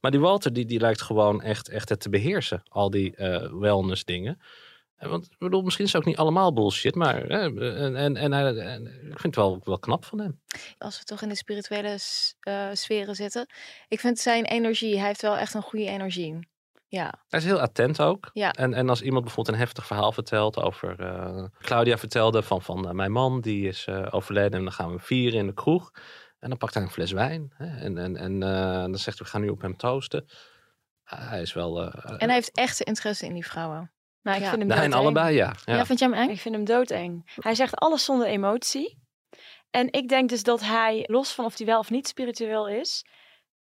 [0.00, 2.62] Maar die Walter, die, die lijkt gewoon echt, echt het te beheersen.
[2.68, 4.40] Al die eh, wellness dingen.
[4.98, 8.32] Want ik bedoel, misschien is het ook niet allemaal bullshit, maar hè, en, en, en,
[8.32, 10.40] en ik vind het wel, wel knap van hem.
[10.78, 11.98] Als we toch in de spirituele
[12.40, 13.46] eh, sferen zitten.
[13.88, 16.48] Ik vind zijn energie, hij heeft wel echt een goede energie.
[16.88, 18.30] Ja, Hij is heel attent ook.
[18.32, 18.52] Ja.
[18.52, 21.00] En, en als iemand bijvoorbeeld een heftig verhaal vertelt over...
[21.00, 24.98] eh, Claudia vertelde van, van eh, mijn man, die is overleden en dan gaan we
[24.98, 25.90] vieren in de kroeg.
[26.38, 27.52] En dan pakt hij een fles wijn.
[27.54, 28.40] Hè, en en, en
[28.90, 30.26] dan zegt hij, we gaan nu op hem toosten.
[31.04, 31.92] Ah, hij is wel...
[31.92, 33.90] en hij heeft echte interesse in die vrouwen.
[34.26, 34.50] Nou, ik Ja.
[34.50, 35.54] vind hem nou, en allebei, ja.
[35.64, 35.74] ja.
[35.76, 36.30] Ja, vind jij hem eng?
[36.30, 37.32] Ik vind hem doodeng.
[37.40, 38.98] Hij zegt alles zonder emotie.
[39.70, 43.04] En ik denk dus dat hij, los van of hij wel of niet spiritueel is,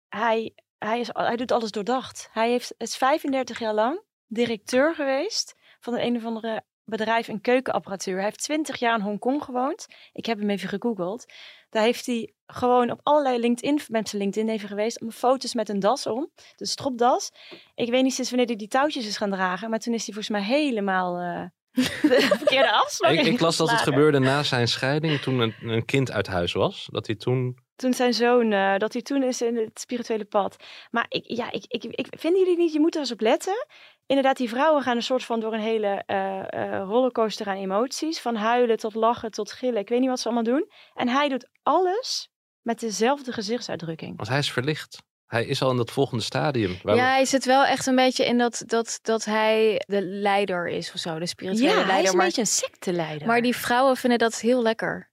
[0.09, 2.29] hij, hij, is, hij doet alles doordacht.
[2.33, 7.41] Hij heeft, is 35 jaar lang directeur geweest van een, een of andere bedrijf in
[7.41, 8.15] keukenapparatuur.
[8.15, 9.87] Hij heeft 20 jaar in Hongkong gewoond.
[10.13, 11.33] Ik heb hem even gegoogeld.
[11.71, 15.69] Daar heeft hij gewoon op allerlei LinkedIn, met zijn LinkedIn even geweest, om foto's met
[15.69, 16.31] een das om.
[16.57, 17.31] De stropdas.
[17.75, 20.15] Ik weet niet sinds wanneer hij die touwtjes is gaan dragen, maar toen is hij
[20.15, 21.45] volgens mij helemaal eh,
[22.11, 25.85] de verkeerde afslag Ik, ik las dat het gebeurde na zijn scheiding, toen een, een
[25.85, 26.89] kind uit huis was.
[26.91, 27.63] Dat hij toen...
[27.77, 30.57] Toen zijn zoon, eh, dat hij toen is in het spirituele pad.
[30.91, 33.67] Maar ik, ja, ik, ik, ik, vinden jullie niet, je moet er eens op letten.
[34.07, 38.21] Inderdaad, die vrouwen gaan een soort van door een hele eh, eh, rollercoaster aan emoties.
[38.21, 39.81] Van huilen tot lachen tot gillen.
[39.81, 40.71] Ik weet niet wat ze allemaal doen.
[40.95, 42.29] En hij doet alles
[42.63, 44.17] met dezelfde gezichtsuitdrukking.
[44.17, 44.99] Want hij is verlicht.
[45.27, 46.79] Hij is al in dat volgende stadium.
[46.83, 50.03] waar we- Ja, hij zit wel echt een beetje in dat, dat, dat hij de
[50.03, 51.95] leider is of zo, de spirituele Ja, leider.
[51.95, 53.27] hij is een maar, beetje een secteleider.
[53.27, 55.13] maar die vrouwen vinden dat heel lekker.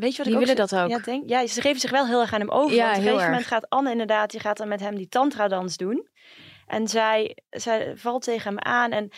[0.00, 0.88] Weet je wat die ik willen dat ook.
[0.88, 2.76] Ja, denk, ja, ze geven zich wel heel erg aan hem over.
[2.76, 3.30] Ja, want op een gegeven erg.
[3.30, 6.08] moment gaat Anne inderdaad, die gaat dan met hem die tantra-dans doen.
[6.66, 9.08] En zij, zij valt tegen hem aan en,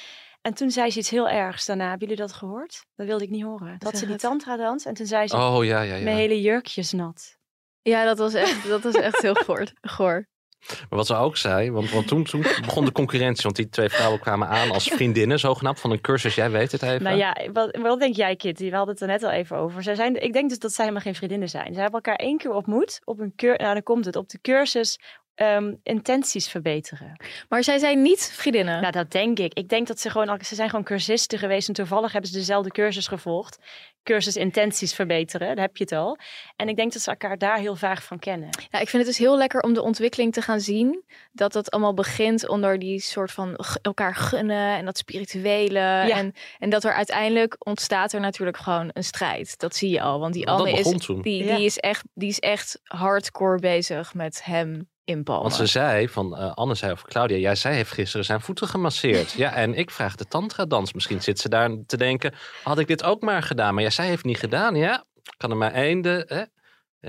[0.43, 1.89] en toen zei ze iets heel ergs daarna.
[1.89, 2.85] Hebben jullie dat gehoord?
[2.95, 3.79] Dat wilde ik niet horen.
[3.79, 6.05] Dat ze die tantra-dans en toen zei ze, Oh, ja, ja, ja.
[6.05, 7.37] mijn hele jurkje is nat.
[7.83, 9.67] Ja, dat was echt, dat was echt heel goor.
[9.81, 10.27] goor.
[10.69, 12.27] Maar wat ze ook zei, want, toen,
[12.65, 13.43] begon de concurrentie.
[13.43, 16.35] Want die twee vrouwen kwamen aan als vriendinnen, zogenaamd, van een cursus.
[16.35, 17.03] Jij weet het even.
[17.03, 18.71] Nou ja, wat, wat denk jij Kitty?
[18.71, 19.83] We hadden het er net al even over.
[19.83, 21.75] Zij zijn, ik denk dus dat zij helemaal geen vriendinnen zijn.
[21.75, 24.39] Ze hebben elkaar één keer ontmoet op een keur, nou dan komt het, op de
[24.41, 24.99] cursus
[25.43, 27.17] ehm, intenties verbeteren.
[27.49, 28.81] Maar zij zijn niet vriendinnen.
[28.81, 29.55] Nou, dat denk ik.
[29.55, 32.71] Ik denk dat ze gewoon, ze zijn gewoon cursisten geweest en toevallig hebben ze dezelfde
[32.71, 33.59] cursus gevolgd.
[34.03, 36.19] Cursus intenties verbeteren, daar heb je het al.
[36.57, 38.49] En ik denk dat ze elkaar daar heel vaag van kennen.
[38.71, 41.05] Ja, ik vind het dus heel lekker om de ontwikkeling te gaan zien.
[41.33, 45.79] Dat het allemaal begint onder die soort van elkaar gunnen en dat spirituele.
[46.11, 49.59] En, en dat er uiteindelijk ontstaat er natuurlijk gewoon een strijd.
[49.59, 50.21] Dat zie je al.
[50.21, 51.57] Want die dat Anne is, die, Ja.
[51.57, 55.43] die, is echt, die is echt hardcore bezig met hem inpalmen.
[55.43, 58.69] Want ze zei, van eh, Anne zei over Claudia, ja, zij heeft gisteren zijn voeten
[58.69, 59.33] gemasseerd.
[59.43, 60.93] ja, en ik vraag de tantra-dans.
[60.93, 63.75] Misschien zit ze daar te denken, had ik dit ook maar gedaan?
[63.75, 65.05] Maar ja, zij heeft niet gedaan, ja.
[65.37, 66.43] Kan er maar één, de, hè?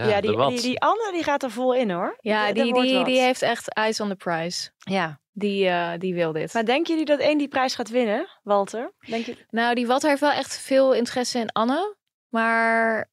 [0.07, 2.17] Ja, die, die, die Anne die gaat er vol in hoor.
[2.19, 3.05] ja, die, die, wat.
[3.05, 4.69] die heeft echt eyes on the prize.
[4.77, 5.21] Ja.
[5.31, 6.53] Die, eh, die wil dit.
[6.53, 8.93] Maar denken jullie dat één die prijs gaat winnen, Walter?
[8.99, 9.37] Denk je...
[9.49, 11.95] Nou, die Walter heeft wel echt veel interesse in Anne.
[12.29, 13.09] Maar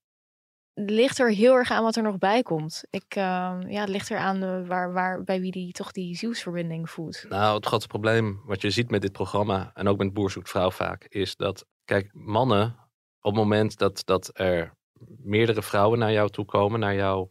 [0.86, 2.82] ligt er heel erg aan wat er nog bij komt.
[2.90, 6.16] Ik, ehm, ja, het ligt er aan eh, waar, waar, bij wie die toch die
[6.16, 7.24] zielsverbinding voelt.
[7.28, 10.48] Nou, het grote probleem wat je ziet met dit programma, en ook met Boer zoekt
[10.48, 12.76] vrouw vaak, is dat, kijk, mannen,
[13.20, 14.74] op het moment dat, dat er
[15.22, 17.28] meerdere vrouwen naar jou toe komen, naar jouw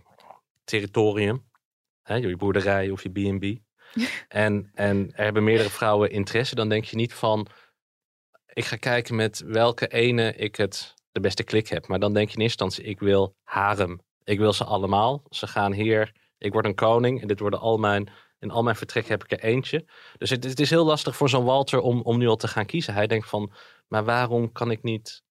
[0.63, 1.45] territorium,
[2.01, 3.59] hè, je boerderij of je B&B,
[4.27, 7.47] en, en er hebben meerdere vrouwen interesse, dan denk je niet van,
[8.53, 11.87] ik ga kijken met welke ene ik het de beste klik heb.
[11.87, 14.01] Maar dan denk je in eerste instantie, ik wil harem.
[14.23, 15.23] Ik wil ze allemaal.
[15.29, 18.75] Ze gaan hier, ik word een koning en dit worden al mijn in al mijn
[18.75, 19.85] vertrekken heb ik er eentje.
[20.17, 22.65] Dus het, het is heel lastig voor zo'n Walter om, om nu al te gaan
[22.65, 22.93] kiezen.
[22.93, 23.51] Hij denkt van,
[23.87, 25.23] maar waarom kan ik niet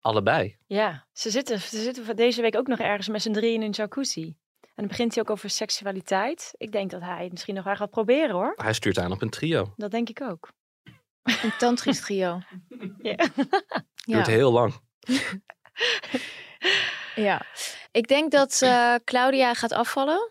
[0.00, 0.56] allebei?
[0.66, 3.62] Ja, ze zitten, ze zitten voor deze week ook nog ergens met z'n drieën in
[3.62, 4.36] een jacuzzi.
[4.60, 6.54] En dan begint hij ook over seksualiteit.
[6.56, 8.52] Ik denk dat hij het misschien nog wel gaat proberen hoor.
[8.56, 9.72] Hij stuurt aan op een trio.
[9.76, 10.52] Dat denk ik ook.
[11.22, 12.40] Een tantrisch trio.
[13.02, 13.16] Ja.
[14.04, 14.80] Duurt heel lang.
[17.14, 17.42] Ja.
[17.90, 20.30] Ik denk dat eh, Claudia gaat afvallen.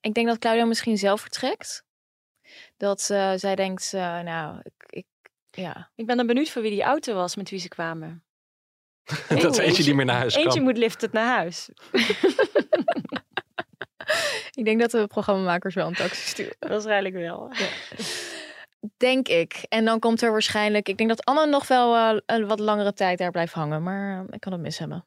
[0.00, 1.84] Ik denk dat Claudia misschien zelf vertrekt.
[2.76, 5.06] Dat eh, zij denkt, eh, nou, ik, ik,
[5.50, 5.90] ja.
[5.94, 8.24] Ik ben dan benieuwd voor wie die auto was met wie ze kwamen.
[9.28, 10.62] dat eentje niet meer naar huis Eentje kan.
[10.62, 11.68] moet liften naar huis.
[14.50, 16.56] Ik denk dat de programmamakers wel een taxi sturen.
[16.58, 17.52] Waarschijnlijk wel.
[18.96, 19.66] Denk ik.
[19.68, 20.88] En dan komt er waarschijnlijk...
[20.88, 23.82] Ik denk dat Anne nog wel eh, een wat langere tijd daar blijft hangen.
[23.82, 25.04] Maar eh, ik kan het mis hebben.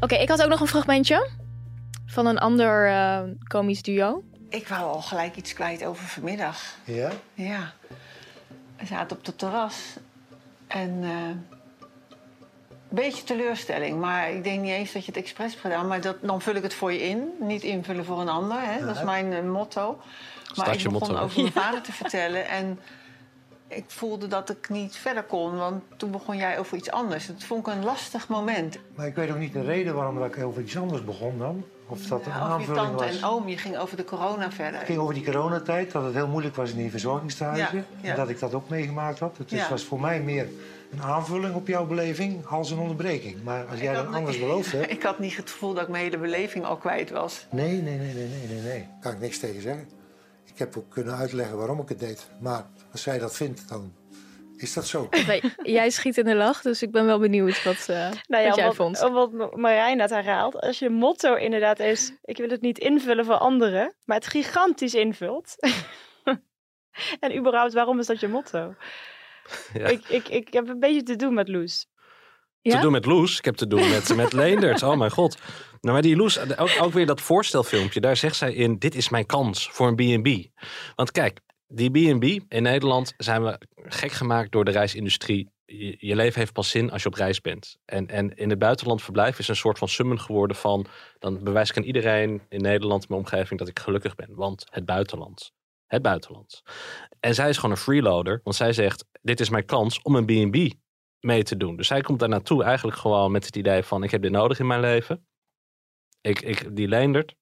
[0.00, 1.30] Oké, ik had ook nog een fragmentje.
[2.06, 4.22] Van een ander eh komisch duo.
[4.48, 6.76] Ik wou al gelijk iets kwijt over vanmiddag.
[6.84, 7.10] Ja?
[7.34, 7.72] Ja.
[8.76, 9.96] We zaten op het terras.
[10.66, 11.57] En eh,
[12.88, 14.00] beetje teleurstelling.
[14.00, 15.86] Maar ik denk niet eens dat je het expres hebt gedaan.
[15.86, 17.30] Maar dat, dan vul ik het voor je in.
[17.40, 18.58] Niet invullen voor een ander.
[18.60, 18.86] Hè?
[18.86, 20.00] Dat is mijn eh, motto.
[20.54, 21.18] Maar ik begon motto.
[21.18, 22.78] over mijn vader te vertellen en
[23.68, 27.26] ik voelde dat ik niet verder kon, want toen begon jij over iets anders.
[27.26, 28.78] Dat vond ik een lastig moment.
[28.94, 31.64] Maar ik weet ook niet de reden waarom ik over iets anders begon dan.
[31.88, 33.16] Of dat een Ja, over je aanvulling tante was.
[33.18, 34.78] en oom, je ging over de corona verder.
[34.78, 37.76] Het ging over die coronatijd, dat het heel moeilijk was in die verzorgingstehuizen.
[37.76, 38.10] Ja, ja.
[38.10, 39.36] En dat ik dat ook meegemaakt had.
[39.38, 40.48] Het was voor mij meer
[40.92, 43.42] een aanvulling op jouw beleving als een onderbreking.
[43.42, 44.90] Maar als jij dat anders beloofd hebt...
[44.96, 47.46] Ik had niet het gevoel dat ik mijn hele beleving al kwijt was.
[47.50, 48.78] Nee, nee, nee, nee, nee, nee, nee.
[48.78, 49.88] Daar kan ik niks tegen zeggen.
[50.44, 52.28] Ik heb ook kunnen uitleggen waarom ik het deed.
[52.40, 53.92] Maar als zij dat vindt, dan
[54.62, 55.08] is dat zo.
[55.26, 58.56] Nee, jij schiet in de lach, dus ik ben wel benieuwd wat, Nou ja, wat
[58.56, 58.98] jij wat, vond.
[58.98, 60.60] wat Marijn net herhaalt.
[60.60, 62.12] Als je motto inderdaad is...
[62.22, 65.54] Ik wil het niet invullen voor anderen, maar het gigantisch invult.
[67.20, 68.74] en überhaupt, waarom is dat je motto?
[69.72, 69.86] Ja.
[69.86, 71.86] Ik, ik, ik heb een beetje te doen met Loes.
[72.62, 73.38] Te doen met Loes.
[73.38, 74.82] Ik heb te doen met, met Leendert.
[74.82, 75.38] Oh mijn god.
[75.80, 78.00] Nou, maar die Loes, ook, ook weer dat voorstelfilmpje.
[78.00, 80.60] Daar zegt zij in, dit is mijn kans voor een B&B.
[80.94, 85.50] Want kijk, die B&B in Nederland zijn we gek gemaakt door de reisindustrie.
[85.64, 87.78] Je, je leven heeft pas zin als je op reis bent.
[87.84, 90.86] En, en in het buitenland verblijf is een soort van summen geworden van...
[91.18, 94.34] dan bewijs ik aan iedereen in Nederland, mijn omgeving, dat ik gelukkig ben.
[94.34, 95.52] Want het buitenland.
[95.86, 96.62] Het buitenland.
[97.20, 98.40] En zij is gewoon een freeloader.
[98.44, 100.74] Want zij zegt, dit is mijn kans om een B&B
[101.20, 101.76] mee te doen.
[101.76, 104.02] Dus zij komt daar naartoe eigenlijk gewoon met het idee van...
[104.02, 105.26] ik heb dit nodig in mijn leven.
[106.20, 107.34] Ik, ik, die Leendert.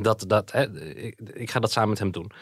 [0.00, 2.32] Dat, dat, hè, ik, ik ga dat samen met hem doen.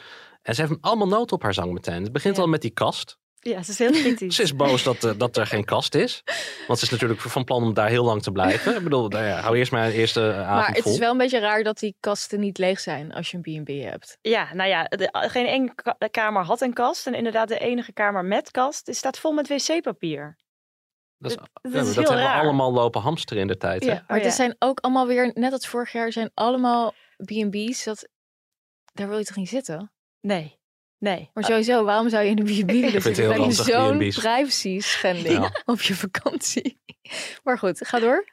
[0.42, 2.02] En ze heeft allemaal nood op haar zang meteen.
[2.02, 3.18] Het begint al met die kast.
[3.42, 4.34] Ja, ze is heel kritisch.
[4.36, 6.22] Ze is boos dat, eh, dat er geen kast is.
[6.66, 8.76] Want ze is natuurlijk van plan om daar heel lang te blijven.
[8.76, 10.92] Ik bedoel, nou ja, hou eerst maar een eerste eh, avond Maar het vol.
[10.92, 13.68] is wel een beetje raar dat die kasten niet leeg zijn als je een B&B
[13.68, 14.18] hebt.
[14.20, 17.06] Ja, nou ja, de, geen enkele ka- kamer had een kast.
[17.06, 20.36] En inderdaad, de enige kamer met kast die staat vol met wc-papier.
[21.18, 22.40] Dat, is, dat ja, is maar dat heel hebben we raar.
[22.42, 23.84] allemaal lopen hamsteren in de tijd.
[23.84, 23.92] hè?
[23.92, 27.84] Ja, maar er zijn ook allemaal weer, net als vorig jaar, zijn allemaal B&B's.
[27.84, 28.08] Dat,
[28.92, 29.92] daar wil je toch niet zitten?
[30.20, 30.58] Nee,
[30.98, 31.30] nee.
[31.34, 33.36] Maar sowieso, waarom zou je in een B&B willen vind het zitten?
[33.36, 35.62] ranzig, zo'n privacy schending Ja.
[35.72, 36.80] op je vakantie.
[37.44, 38.24] Maar goed, ga door.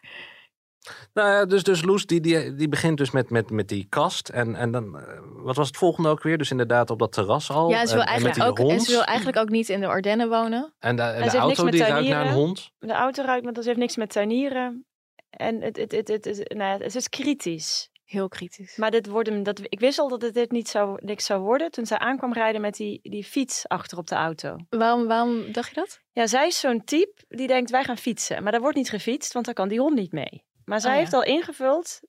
[1.13, 4.30] Nou ja, dus, dus Loes die, die, die begint dus met, met, met die kast.
[4.30, 6.38] En, en dan, eh, wat was het volgende ook weer?
[6.38, 7.69] Dus inderdaad op dat terras al.
[7.69, 8.71] Ja, ze wil, en, eigenlijk die ook, hond.
[8.71, 10.73] en ze wil eigenlijk ook niet in de Ardennen wonen.
[10.80, 12.71] En de, en En de auto die ruikt naar een hond.
[12.80, 14.86] De auto ruikt, maar ze heeft niks met tuinieren.
[15.30, 17.89] En het, het, het, het, het, nou ja, het is kritisch.
[18.07, 18.75] Heel kritisch.
[18.75, 21.41] Maar dit wordt hem, dat, ik wist al dat het dit niet zou, niks zou
[21.41, 24.55] worden toen zij aankwam rijden met die, die fiets achter op de auto.
[24.69, 25.99] Waarom, waarom dacht je dat?
[26.11, 28.43] Ja, zij is zo'n type die denkt wij gaan fietsen.
[28.43, 30.43] Maar daar wordt niet gefietst, want daar kan die hond niet mee.
[30.65, 31.01] Maar zij Oh ja.
[31.01, 31.99] heeft al ingevuld,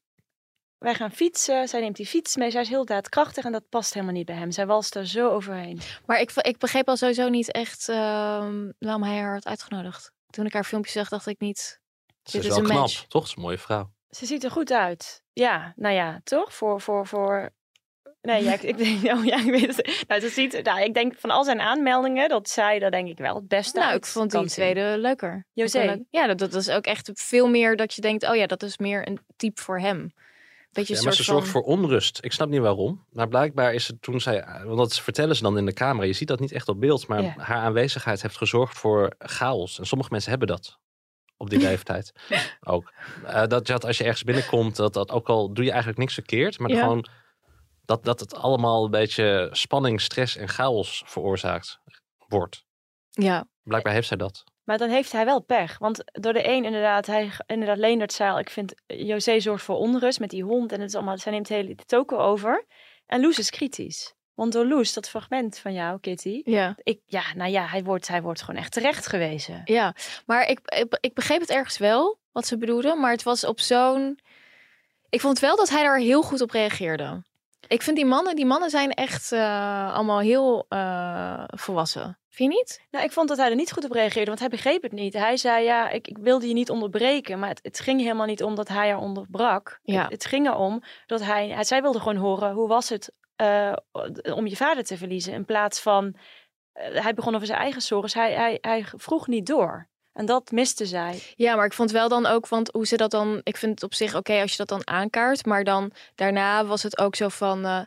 [0.78, 1.68] wij gaan fietsen.
[1.68, 4.36] Zij neemt die fiets mee, zij is heel daadkrachtig en dat past helemaal niet bij
[4.36, 4.50] hem.
[4.50, 5.80] Zij walst er zo overheen.
[6.06, 10.12] Maar ik, ik begreep al sowieso niet echt ehm, waarom hij haar had uitgenodigd.
[10.30, 11.80] Toen ik haar filmpje zag, dacht ik niet...
[12.22, 13.06] Ze dit is is wel een knap, match.
[13.06, 13.22] toch?
[13.24, 13.90] Ze is een mooie vrouw.
[14.10, 15.22] Ze ziet er goed uit.
[15.32, 16.54] Ja, nou ja, toch?
[16.54, 17.50] Voor, voor, voor...
[18.22, 20.04] Nee, ja, ik, ik denk, oh ja, ik weet het.
[20.08, 23.18] Nou, het ziet, nou, ik denk van al zijn aanmeldingen, dat zij, dat denk ik
[23.18, 24.48] wel het beste Nou, uit ik vond die zien.
[24.48, 25.46] tweede leuker.
[25.52, 26.04] José?
[26.10, 28.28] Ja, dat, dat is ook echt veel meer dat je denkt...
[28.28, 30.12] oh ja, dat is meer een type voor hem.
[30.72, 31.34] Beetje Ja, maar ze van...
[31.34, 32.18] zorgt voor onrust.
[32.24, 33.04] Ik snap niet waarom.
[33.12, 34.44] Maar blijkbaar is het toen zij...
[34.64, 36.06] Want dat vertellen ze dan in de camera.
[36.06, 37.06] Je ziet dat niet echt op beeld.
[37.06, 37.34] Maar Ja.
[37.36, 39.78] haar aanwezigheid heeft gezorgd voor chaos.
[39.78, 40.78] En sommige mensen hebben dat.
[41.40, 42.12] Op die leeftijd
[42.60, 42.92] ook.
[43.24, 46.14] Eh, dat, dat als je ergens binnenkomt, dat, dat ook al doe je eigenlijk niks
[46.14, 46.58] verkeerd.
[46.58, 46.80] Maar Ja.
[46.80, 47.06] gewoon
[47.84, 51.80] dat, dat het allemaal een beetje spanning, stress en chaos veroorzaakt
[52.26, 52.64] wordt.
[53.10, 53.46] Ja.
[53.62, 54.44] Blijkbaar heeft zij dat.
[54.64, 55.78] Maar dan heeft hij wel pech.
[55.78, 60.20] Want door de een inderdaad, hij inderdaad Leendert zei ik vind José zorgt voor onrust
[60.20, 62.66] met die hond en het is allemaal, zij neemt hele toko over.
[63.06, 64.14] En Loes is kritisch.
[64.38, 66.74] Want door Loes, dat fragment van jou, Kitty, Ja.
[66.82, 69.62] ik, ja, nou ja, hij wordt, hij wordt gewoon echt terecht gewezen.
[69.64, 69.94] Ja,
[70.26, 73.00] maar ik, ik, ik begreep het ergens wel, wat ze bedoelden.
[73.00, 74.18] Maar het was op zo'n...
[75.08, 77.22] Ik vond wel dat hij daar heel goed op reageerde.
[77.68, 82.18] Ik vind die mannen, die mannen zijn echt eh, allemaal heel eh, volwassen.
[82.28, 82.80] Vind je niet?
[82.90, 85.12] Nou, ik vond dat hij er niet goed op reageerde, want hij begreep het niet.
[85.12, 88.42] Hij zei, ja, ik, ik wilde je niet onderbreken, maar het, het ging helemaal niet
[88.42, 89.78] om dat hij haar onderbrak.
[89.82, 90.02] Ja.
[90.02, 93.72] Het, het ging erom dat hij, hij, zij wilde gewoon horen, hoe was het eh,
[94.34, 96.14] om je vader te verliezen, in plaats van,
[96.72, 99.88] eh, hij begon over zijn eigen zorgen, hij, hij, hij vroeg niet door.
[100.12, 101.22] En dat miste zij.
[101.36, 103.40] Ja, maar ik vond wel dan ook, want hoe ze dat dan...
[103.42, 105.46] Ik vind het op zich oké als je dat dan aankaart.
[105.46, 107.64] Maar dan daarna was het ook zo van...
[107.64, 107.80] eh,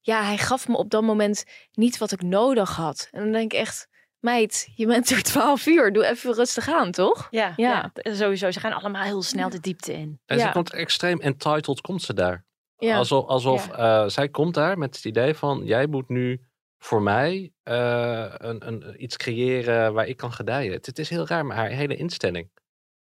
[0.00, 3.08] ja, hij gaf me op dat moment niet wat ik nodig had.
[3.10, 3.88] En dan denk ik echt...
[4.18, 5.92] Meid, je bent er 12 uur.
[5.92, 7.26] Doe even rustig aan, toch?
[7.30, 7.92] Ja, Ja.
[7.94, 8.14] ja.
[8.14, 8.50] sowieso.
[8.50, 10.20] Ze gaan allemaal heel snel de diepte in.
[10.26, 10.46] En Ja.
[10.46, 12.44] ze komt extreem entitled, komt ze daar.
[12.78, 12.96] Ja.
[12.96, 16.40] Alsof, alsof eh, zij komt daar met het idee van, jij moet nu
[16.78, 20.72] voor mij eh, een, een, iets creëren waar ik kan gedijen.
[20.72, 22.50] Het, het is heel raar, maar haar hele instelling.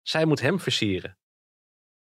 [0.02, 1.18] Zij moet hem versieren.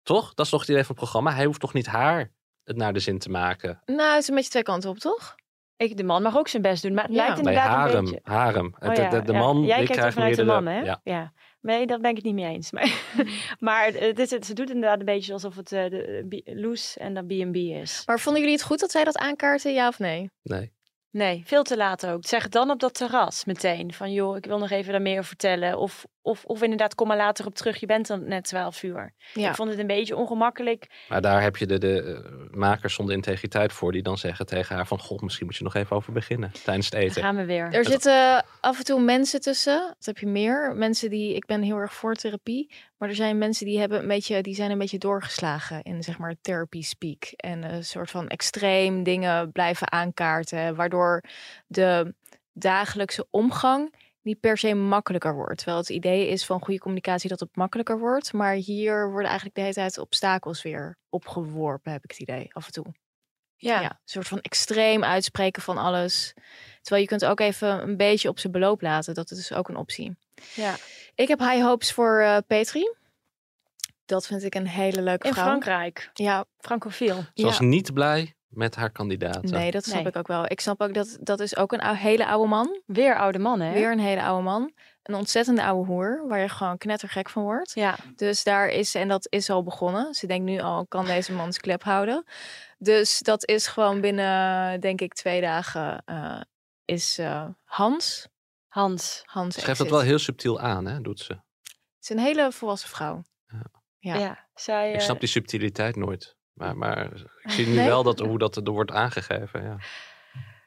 [0.03, 0.35] Toch?
[0.35, 1.33] Dat is toch het idee van het programma?
[1.35, 2.33] Hij hoeft toch niet haar
[2.65, 3.83] het naar de zin te maken?
[3.85, 5.35] Nou, het is een beetje twee kanten op, toch?
[5.77, 7.27] Ik, de man mag ook zijn best doen, maar het Ja.
[7.27, 8.21] lijkt Nee, inderdaad harem, een beetje...
[8.23, 8.75] harem.
[8.79, 10.61] Oh de, man Jij kijkt krijgt vanuit de meerdere...
[10.61, 10.97] man, hè?
[11.03, 11.33] Ja.
[11.65, 12.71] Nee, daar ben ik het niet mee eens.
[12.75, 12.93] Maar,
[13.59, 16.97] maar het is, het, ze doet inderdaad een beetje alsof het eh, de, B- Loes
[16.97, 18.03] en dan B&B is.
[18.07, 20.31] Maar vonden jullie het goed dat zij dat aankaarten, ja of nee?
[20.43, 20.73] Nee.
[21.15, 22.27] Nee, veel te laat ook.
[22.27, 23.93] Zeg het dan op dat terras meteen.
[23.93, 25.79] Van joh, ik wil nog even daar meer over vertellen.
[25.79, 27.81] Of, of, of inderdaad, kom maar later op terug.
[27.81, 29.13] Je bent dan net 12 uur.
[29.35, 29.49] Ja.
[29.49, 30.87] Ik vond het een beetje ongemakkelijk.
[31.09, 34.77] Maar daar heb je de, de eh, makers zonder integriteit voor die dan zeggen tegen
[34.77, 35.01] haar van...
[35.01, 37.23] God, misschien moet je nog even over beginnen tijdens het eten.
[37.23, 37.73] Gaan we weer.
[37.73, 39.79] Er zitten af en toe mensen tussen.
[39.97, 40.73] Dat heb je meer.
[40.77, 42.71] Mensen die, ik ben heel erg voor therapie.
[42.97, 46.19] Maar er zijn mensen die, hebben een beetje, die zijn een beetje doorgeslagen in zeg
[46.19, 47.25] maar therapy speak.
[47.25, 50.75] En een soort van extreem dingen blijven aankaarten.
[50.75, 51.23] Waardoor
[51.67, 52.15] de
[52.53, 55.57] dagelijkse omgang niet per se makkelijker wordt.
[55.57, 58.33] Terwijl het idee is van goede communicatie dat het makkelijker wordt.
[58.33, 62.67] Maar hier worden eigenlijk de hele tijd obstakels weer opgeworpen, heb ik het idee, af
[62.67, 62.87] en toe.
[63.57, 63.83] Ja.
[63.83, 66.35] een soort van extreem uitspreken van alles.
[66.81, 69.15] Terwijl je kunt ook even een beetje op zijn beloop laten.
[69.15, 70.17] Dat is dus ook een optie.
[70.55, 70.75] Ja.
[71.15, 72.93] Ik heb high hopes voor eh Petri.
[74.05, 75.45] Dat vind ik een hele leuke In vrouw.
[75.45, 76.11] Frankrijk.
[76.15, 76.45] Ja.
[76.59, 77.25] Francofiel.
[77.35, 79.51] Ze was niet blij met haar kandidaten.
[79.51, 80.07] Nee, dat snap Nee.
[80.07, 80.45] ik ook wel.
[80.49, 82.81] Ik snap ook dat dat is ook een ou- hele oude man.
[82.87, 83.73] Weer oude man, hè?
[83.73, 84.73] Weer een hele oude man.
[85.03, 87.73] Een ontzettende oude hoer, waar je gewoon knettergek van wordt.
[87.75, 87.97] Ja.
[88.17, 90.15] Dus daar is, en dat is al begonnen.
[90.15, 92.25] Ze denkt nu al, kan deze man zijn klep houden.
[92.79, 96.41] Dus dat is gewoon binnen, denk ik, twee dagen eh,
[96.85, 98.27] is eh, Hans.
[98.75, 99.23] Hans.
[99.25, 101.33] Hans Ze geeft dat wel heel subtiel aan, hè, doet ze.
[101.33, 103.23] Het is een hele volwassen vrouw.
[103.99, 104.17] Ja.
[104.19, 104.89] Ja, zij...
[104.89, 106.37] Ik eh, snap die subtiliteit nooit.
[106.53, 107.87] Maar, maar ik zie nu Nee?
[107.87, 109.63] wel dat, hoe dat er wordt aangegeven.
[109.63, 109.79] Ja.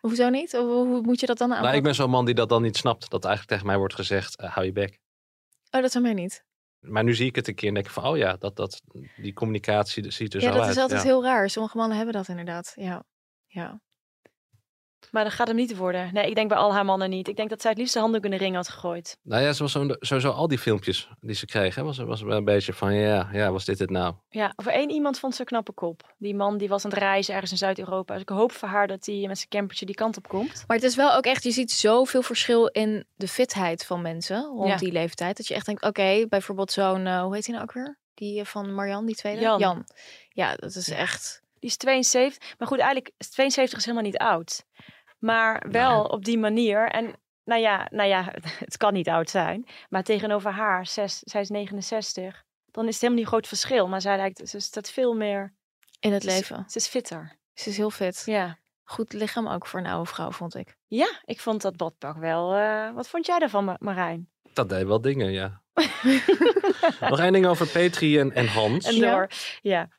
[0.02, 0.52] Hoezo niet?
[0.52, 1.78] Hoe, hoe moet je dat dan Nou, aanpakken?
[1.78, 3.10] ik ben zo'n man die dat dan niet snapt.
[3.10, 5.00] Dat eigenlijk tegen mij wordt gezegd, eh, hou je bek.
[5.72, 6.46] Oh, dat aan mij niet.
[6.80, 8.82] Maar nu zie ik het een keer en denk ik van, oh ja, dat, dat,
[9.16, 10.76] die communicatie dat ziet er ja, zo dat uit.
[10.76, 11.08] is altijd ja.
[11.08, 11.50] heel raar.
[11.50, 12.72] Sommige mannen hebben dat inderdaad.
[12.76, 13.04] Ja.
[13.46, 13.82] ja.
[15.12, 16.10] Maar dat gaat hem niet worden.
[16.14, 17.28] Nee, ik denk bij al haar mannen niet.
[17.28, 19.18] Ik denk dat zij het liefst de handdoek in de ring had gegooid.
[19.24, 22.22] Nou ja, ze was zo, sowieso al die filmpjes die ze kreeg, hè, was, was
[22.22, 24.14] wel een beetje van, ja, ja, was dit het nou?
[24.30, 26.14] Ja, voor één iemand vond ze een knappe kop.
[26.18, 28.14] Die man die was aan het reizen ergens in Zuid-Europa.
[28.14, 30.64] Dus ik hoop voor haar dat hij met zijn campertje die kant op komt.
[30.68, 34.44] Maar het is wel ook echt, je ziet zoveel verschil in de fitheid van mensen
[34.46, 34.76] rond Ja.
[34.78, 35.38] die leeftijd.
[35.38, 37.98] Dat je echt denkt, oké, bijvoorbeeld zo'n, eh, hoe heet hij nou ook weer?
[38.14, 39.42] Die eh, van Marian, die tweede?
[39.42, 39.86] Jan.
[40.30, 41.42] Ja, dat is echt...
[41.60, 42.56] Die is 72.
[42.58, 44.64] Maar goed, eigenlijk is 72 is helemaal niet oud.
[45.20, 46.90] Maar wel op die manier.
[46.90, 48.34] En nou ja, nou ja,
[48.66, 49.68] het kan niet oud zijn.
[49.90, 52.44] Maar tegenover haar, zes, zij is 69.
[52.72, 53.88] Dan is het helemaal niet groot verschil.
[53.88, 55.56] Maar zij lijkt, ze staat veel meer...
[56.00, 56.64] In het leven.
[56.68, 57.38] Ze is fitter.
[57.54, 58.22] Ze is heel fit.
[58.26, 58.58] Ja.
[58.84, 60.76] Goed lichaam ook voor een oude vrouw, vond ik.
[60.88, 62.54] Ja, ik vond dat badpak wel...
[62.56, 64.30] eh, wat vond jij daarvan, Ma- Marijn?
[64.54, 65.62] Dat deed wel dingen, ja.
[67.10, 68.86] Nog één ding over Petri en, en Hans.
[68.86, 69.28] En door.
[69.62, 69.90] Ja.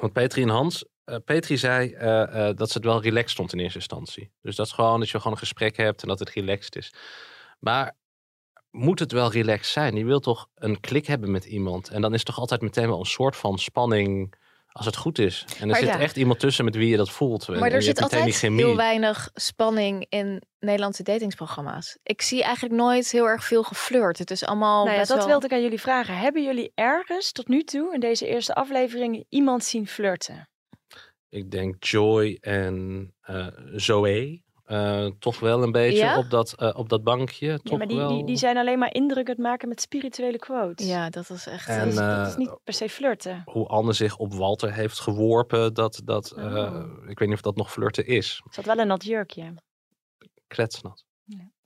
[0.00, 3.52] Want Petri en Hans, eh, Petri zei eh, eh, dat ze het wel relaxed stond
[3.52, 4.30] in eerste instantie.
[4.42, 6.94] Dus dat is gewoon dat je gewoon een gesprek hebt en dat het relaxed is.
[7.58, 7.96] Maar
[8.70, 9.96] moet het wel relaxed zijn?
[9.96, 11.88] Je wilt toch een klik hebben met iemand.
[11.88, 14.34] En dan is toch altijd meteen wel een soort van spanning
[14.72, 15.44] als het goed is.
[15.48, 15.98] En er Maar zit ja.
[15.98, 17.48] echt iemand tussen met wie je dat voelt.
[17.48, 21.98] Maar en er zit altijd heel weinig spanning in Nederlandse datingsprogramma's.
[22.02, 24.18] Ik zie eigenlijk nooit heel erg veel geflirt.
[24.18, 25.28] Het is allemaal Nou ja, best dat wel...
[25.28, 26.16] wilde ik aan jullie vragen.
[26.16, 30.48] Hebben jullie ergens tot nu toe in deze eerste aflevering iemand zien flirten?
[31.28, 34.42] Ik denk Joy en eh, Zoe.
[34.64, 36.18] eh, toch wel een beetje Ja?
[36.18, 37.46] op, dat, eh, op dat bankje.
[37.46, 38.08] Ja, Toch maar die, wel.
[38.08, 40.86] die, die zijn alleen maar indruk het maken met spirituele quotes.
[40.86, 41.68] Ja, dat is echt...
[41.68, 43.42] En, dat, is, dat is niet per se flirten.
[43.44, 45.74] hoe Anne zich op Walter heeft geworpen.
[45.74, 47.08] Dat, dat, eh, Oh.
[47.08, 48.34] ik weet niet of dat nog flirten is.
[48.36, 49.54] Ze had wel een nat jurkje.
[50.46, 51.04] Kletsnat.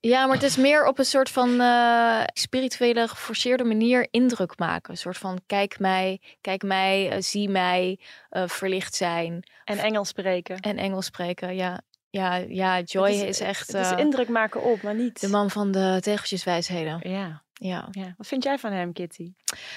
[0.00, 4.90] Ja, maar het is meer op een soort van eh, spirituele, geforceerde manier indruk maken.
[4.90, 9.42] Een soort van kijk mij, kijk mij, eh, zie mij, eh, verlicht zijn.
[9.64, 10.60] En Engels spreken.
[10.60, 11.80] En Engels spreken, ja.
[12.10, 15.20] Ja, ja Joy is, echt Het is indruk maken op, maar niet.
[15.20, 17.10] de man van de tegeltjeswijsheden.
[17.10, 17.42] Ja.
[17.52, 17.88] Ja.
[17.90, 18.14] ja.
[18.16, 19.32] Wat vind jij van hem, Kitty?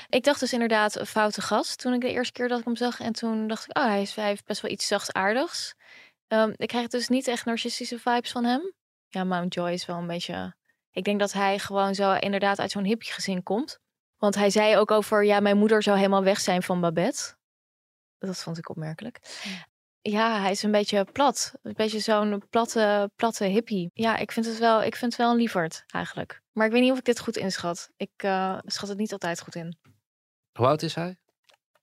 [0.10, 2.76] Ik dacht dus inderdaad een foute gast toen ik de eerste keer dat ik hem
[2.76, 3.00] zag.
[3.00, 5.74] En toen dacht ik, oh, hij, is, hij heeft best wel iets zachtaardigs.
[6.28, 8.74] Ehm ik krijg dus niet echt narcistische vibes van hem.
[9.14, 10.56] Ja, Mount Joy is wel een beetje...
[10.92, 13.80] Ik denk dat hij gewoon zo inderdaad uit zo'n hippie gezin komt.
[14.18, 17.36] Want hij zei ook over, ja, mijn moeder zou helemaal weg zijn van Babette.
[18.18, 19.20] Dat vond ik opmerkelijk.
[20.02, 21.54] Ja, hij is een beetje plat.
[21.62, 23.90] Een beetje zo'n platte, platte hippie.
[23.94, 26.42] Ja, ik vind het wel, ik vind het wel een lieverd eigenlijk.
[26.52, 27.90] Maar ik weet niet of ik dit goed inschat.
[27.98, 29.78] Ik eh, schat het niet altijd goed in.
[30.58, 31.18] Hoe oud is hij?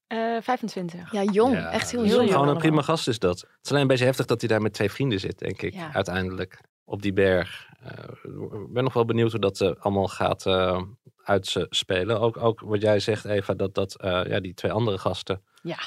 [0.06, 1.12] Eh 25.
[1.12, 1.54] Ja, jong.
[1.54, 2.30] Ja, echt heel dus jong.
[2.30, 3.40] Gewoon een prima gast is dat.
[3.40, 5.74] Het is alleen een beetje heftig dat hij daar met twee vrienden zit, denk ik.
[5.74, 5.92] Ja.
[5.92, 6.60] Uiteindelijk.
[6.90, 7.68] Op die berg.
[7.80, 7.92] Eh,
[8.62, 10.82] Ik ben nog wel benieuwd hoe dat eh, allemaal gaat eh,
[11.22, 12.20] uitspelen.
[12.20, 15.42] Ook, ook wat jij zegt, Eva, dat, dat eh, ja, die twee andere gasten.
[15.62, 15.78] Ja.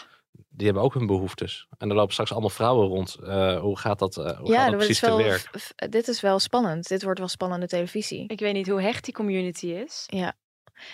[0.49, 1.67] die hebben ook hun behoeftes.
[1.77, 3.15] En er lopen straks allemaal vrouwen rond.
[3.23, 5.49] Eh, hoe gaat dat, uh, hoe ja, gaat dat precies is te wel, werk?
[5.91, 6.87] dit is wel spannend.
[6.87, 8.23] Dit wordt wel spannende televisie.
[8.27, 10.03] Ik weet niet hoe hecht die community is.
[10.07, 10.33] Ja.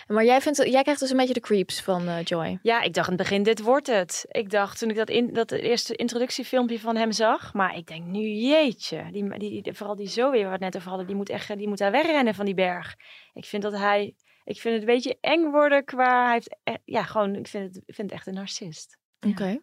[0.08, 2.60] Maar jij, vindt, jij krijgt dus een beetje de creeps van eh, Joy.
[2.62, 4.26] Ja, ik dacht in het begin, dit wordt het.
[4.28, 7.54] Ik dacht toen ik dat, in, dat eerste introductiefilmpje van hem zag.
[7.54, 9.06] Maar ik denk nu, jeetje.
[9.12, 11.68] Die, die, vooral die Zoe, waar we het net over hadden, die moet echt die
[11.68, 12.96] moet daar wegrennen van die berg.
[13.34, 14.16] Ik vind dat hij...
[14.44, 16.24] Ik vind het een beetje eng worden qua...
[16.24, 18.98] Hij heeft, e- ja, gewoon, ik vind het, ik vind het echt een narcist.
[19.28, 19.46] Oké.
[19.46, 19.60] Ja,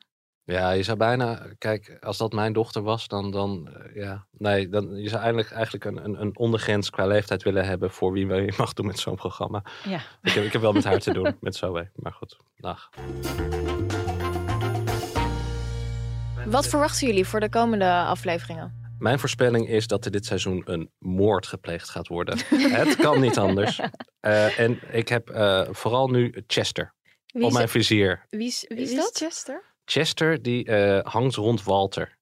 [0.47, 4.97] je zou bijna, kijk, als dat mijn dochter was, dan, dan eh, ja, nee, dan,
[4.97, 8.55] je zou eigenlijk, eigenlijk een, een, een ondergrens qua leeftijd willen hebben voor wie je
[8.57, 9.65] mag doen met zo'n programma.
[9.85, 10.01] Ja.
[10.23, 12.89] Ik heb, ik heb wel met haar te doen, met Zoe, maar goed, dag.
[16.47, 18.85] Wat verwachten jullie voor de komende afleveringen?
[18.99, 22.39] Mijn voorspelling is dat er dit seizoen een moord gepleegd gaat worden.
[22.49, 23.81] Het kan niet anders.
[24.21, 26.95] Eh, en ik heb eh, vooral nu Chester
[27.27, 28.27] Wie op is, mijn vizier.
[28.31, 29.17] wie is, wie is Wie dat?
[29.17, 29.63] Chester?
[29.91, 32.17] Chester die eh, hangt rond Walter.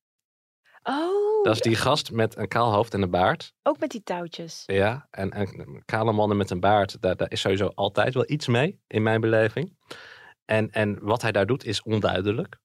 [0.83, 3.53] Oh, Dat is die gast met een kaal hoofd en een baard.
[3.63, 4.63] ook met die touwtjes.
[4.67, 8.47] Ja, en, en kale mannen met een baard, daar, daar is sowieso altijd wel iets
[8.47, 9.77] mee, in mijn beleving.
[10.45, 12.59] En, en wat hij daar doet is onduidelijk.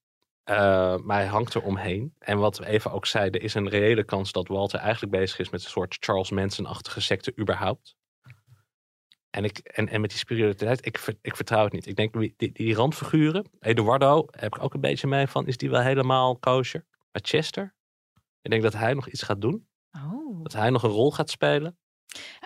[0.44, 2.16] Eh, maar hij hangt er omheen.
[2.20, 5.50] En wat we even ook zeiden, is een reële kans dat Walter eigenlijk bezig is
[5.50, 7.96] met een soort Charles Manson-achtige secte überhaupt.
[9.30, 11.86] En, ik, en, en met die spiritualiteit, ik, ver- ik vertrouw het niet.
[11.88, 15.58] Ik denk, die, die, die randfiguren, Eduardo, heb ik ook een beetje mee van, is
[15.58, 16.86] die wel helemaal kosher?
[17.12, 17.76] Maar Chester,
[18.42, 19.68] ik denk dat hij nog iets gaat doen.
[19.92, 20.44] Oh.
[20.44, 21.78] Dat hij nog een rol gaat spelen.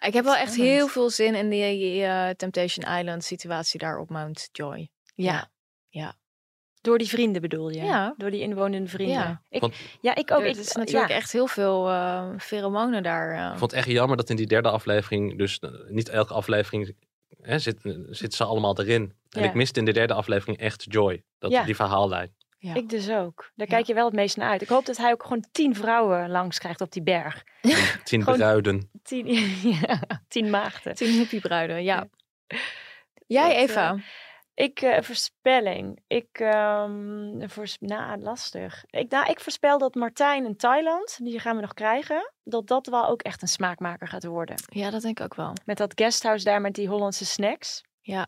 [0.06, 4.10] Ik heb wel echt heel veel zin in die eh, Temptation Island situatie daar op
[4.10, 4.90] Mount Joy.
[5.16, 5.52] Ja.
[5.90, 6.16] Ja.
[6.84, 7.82] Door die vrienden bedoel je?
[7.84, 8.14] Ja.
[8.18, 9.16] Door die inwonende vrienden.
[9.18, 9.42] Ja.
[9.50, 10.40] Ik, Want- ja, ik ook.
[10.40, 11.16] Er Ik, is natuurlijk ja.
[11.16, 13.32] echt heel veel eh pheromonen daar.
[13.38, 13.52] eh.
[13.52, 16.96] Ik vond het echt jammer dat in die derde aflevering, dus eh, niet elke aflevering
[17.42, 17.78] hè, zit,
[18.10, 19.14] zitten ze allemaal erin.
[19.30, 19.48] En Ja.
[19.48, 21.64] ik miste in de derde aflevering echt Joy, dat, Ja.
[21.64, 22.34] die verhaallijn.
[22.58, 22.74] Ja.
[22.74, 23.52] Ik dus ook.
[23.56, 23.76] Daar Ja.
[23.76, 24.62] kijk je wel het meest naar uit.
[24.62, 27.44] Ik hoop dat hij ook gewoon tien vrouwen langs krijgt op die berg.
[28.04, 28.90] Tien bruiden.
[29.04, 29.28] Tien,
[29.82, 30.96] ja, tien maagden.
[30.96, 32.08] Tien hippiebruiden, ja.
[33.28, 33.98] Jij, Dat, Eva?
[34.56, 36.00] Ik, eh, voorspelling.
[36.08, 38.84] Ik, ehm voors nou, lastig.
[38.90, 42.88] Ik, nou, ik voorspel dat Martijn in Thailand, die gaan we nog krijgen, dat dat
[42.88, 44.56] wel ook echt een smaakmaker gaat worden.
[44.66, 45.54] Ja, dat denk ik ook wel.
[45.66, 47.82] Met dat guesthouse daar met die Hollandse snacks.
[48.02, 48.28] Ja.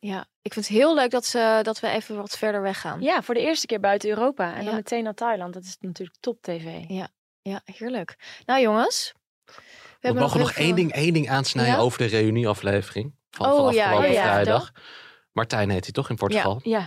[0.00, 3.00] Ja, ik vind het heel leuk dat, ze, dat we even wat verder weggaan.
[3.00, 4.52] Ja, voor de eerste keer buiten Europa.
[4.54, 4.64] En Ja.
[4.64, 5.54] dan meteen naar Thailand.
[5.54, 6.84] Dat is natuurlijk top tv.
[6.88, 7.08] Ja,
[7.42, 8.40] ja heerlijk.
[8.46, 9.14] Nou jongens,
[10.00, 11.80] we mogen nog heel één, ding, één ding aansnijden Ja?
[11.80, 13.14] over de reunieaflevering.
[13.30, 14.72] Van, Oh, van afgelopen ja, ja, vrijdag.
[15.38, 16.60] Martijn heet hij toch in Portugal?
[16.62, 16.86] Ja,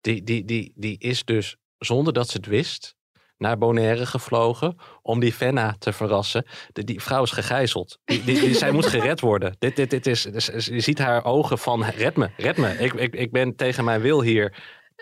[0.00, 2.94] Die, die, die, die is dus, zonder dat ze het wist,
[3.38, 6.46] naar Bonaire gevlogen om die Fenna te verrassen.
[6.72, 7.98] De, die vrouw is gegijzeld.
[8.04, 9.56] Die, die, die- zij moet gered worden.
[9.58, 12.68] Dit, dit, dit is, dus je ziet haar ogen van red me, red me.
[12.78, 14.54] Ik, ik, ik ben tegen mijn wil hier.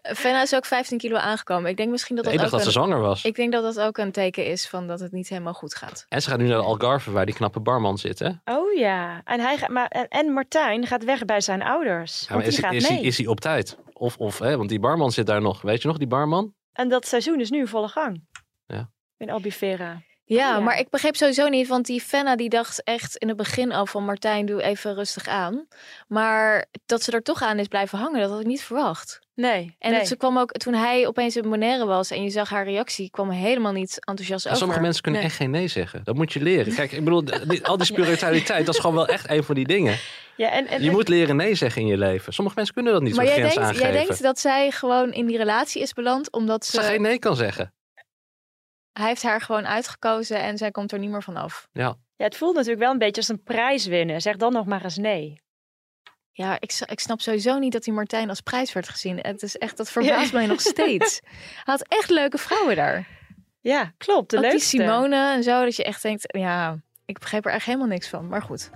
[0.03, 1.71] Fenna is ook 15 kilo aangekomen.
[1.71, 3.25] Ik denk misschien dat dat ik dacht ook dat ze een, zwanger was.
[3.25, 6.07] Ik denk dat dat ook een teken is van dat het niet helemaal goed gaat.
[6.09, 8.19] En ze gaat nu naar de Algarve waar die knappe barman zit.
[8.19, 8.27] Hè?
[8.27, 9.21] Ja, Oh ja.
[9.25, 12.29] En, hij gaat, maar, en, en Martijn gaat weg bij zijn ouders.
[12.29, 12.99] maar want is, die gaat is, mee.
[12.99, 13.77] hij, is hij op tijd?
[13.93, 15.63] Of, of hè, want die barman zit daar nog.
[15.63, 16.55] Weet je nog, die barman?
[16.73, 18.25] En dat seizoen is nu in volle gang.
[18.67, 18.91] Ja.
[19.17, 20.03] In Albufeira.
[20.27, 20.61] Ja, Oh, ja.
[20.61, 23.87] maar ik begreep sowieso niet, want die Fenna die dacht echt in het begin al
[23.87, 25.67] van Martijn, doe even rustig aan.
[26.09, 29.21] Maar dat ze er toch aan is blijven hangen, dat had ik niet verwacht.
[29.35, 29.77] Nee.
[29.79, 30.05] En nee.
[30.05, 33.31] ze kwam ook, toen hij opeens in Bonaire was en je zag haar reactie, kwam
[33.31, 34.59] helemaal niet enthousiast En over.
[34.63, 35.31] sommige mensen kunnen Nee.
[35.31, 36.01] echt geen nee zeggen.
[36.05, 36.75] Dat moet je leren.
[36.75, 37.23] Kijk, ik bedoel,
[37.63, 39.99] al die spiritualiteit, dat is gewoon wel echt een van die dingen.
[40.37, 42.33] Ja, en, en, Je moet leren nee zeggen in je leven.
[42.33, 43.93] Sommige mensen kunnen dat niet, Maar jij grens denkt, aangeven.
[43.93, 47.19] jij denkt dat zij gewoon in die relatie is beland, omdat ze, Ze geen nee
[47.19, 47.75] kan zeggen.
[48.93, 51.69] hij heeft haar gewoon uitgekozen en zij komt er niet meer van af.
[51.73, 51.97] Ja.
[52.17, 54.21] ja, het voelt natuurlijk wel een beetje als een prijs winnen.
[54.21, 55.43] Zeg dan nog maar eens nee.
[56.37, 59.19] Ja, ik, ik snap sowieso niet dat die Martijn als prijs werd gezien.
[59.19, 61.21] Het is echt, dat verbaast mij nog steeds.
[61.25, 63.07] Hij had echt leuke vrouwen daar.
[63.61, 64.31] Ja, klopt.
[64.31, 64.77] De Ook die leukste.
[64.77, 68.29] Simone en zo, dat je echt denkt, ja, ik begreep er echt helemaal niks van.
[68.29, 68.71] Maar goed.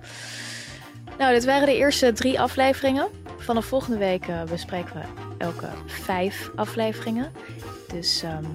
[1.17, 3.07] Nou, dit waren de eerste drie afleveringen.
[3.37, 5.01] Vanaf volgende week eh, bespreken we
[5.37, 7.31] elke vijf afleveringen.
[7.87, 8.45] Dus ehm,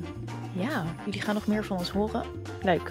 [0.53, 2.25] ja, jullie gaan nog meer van ons horen.
[2.63, 2.91] Leuk.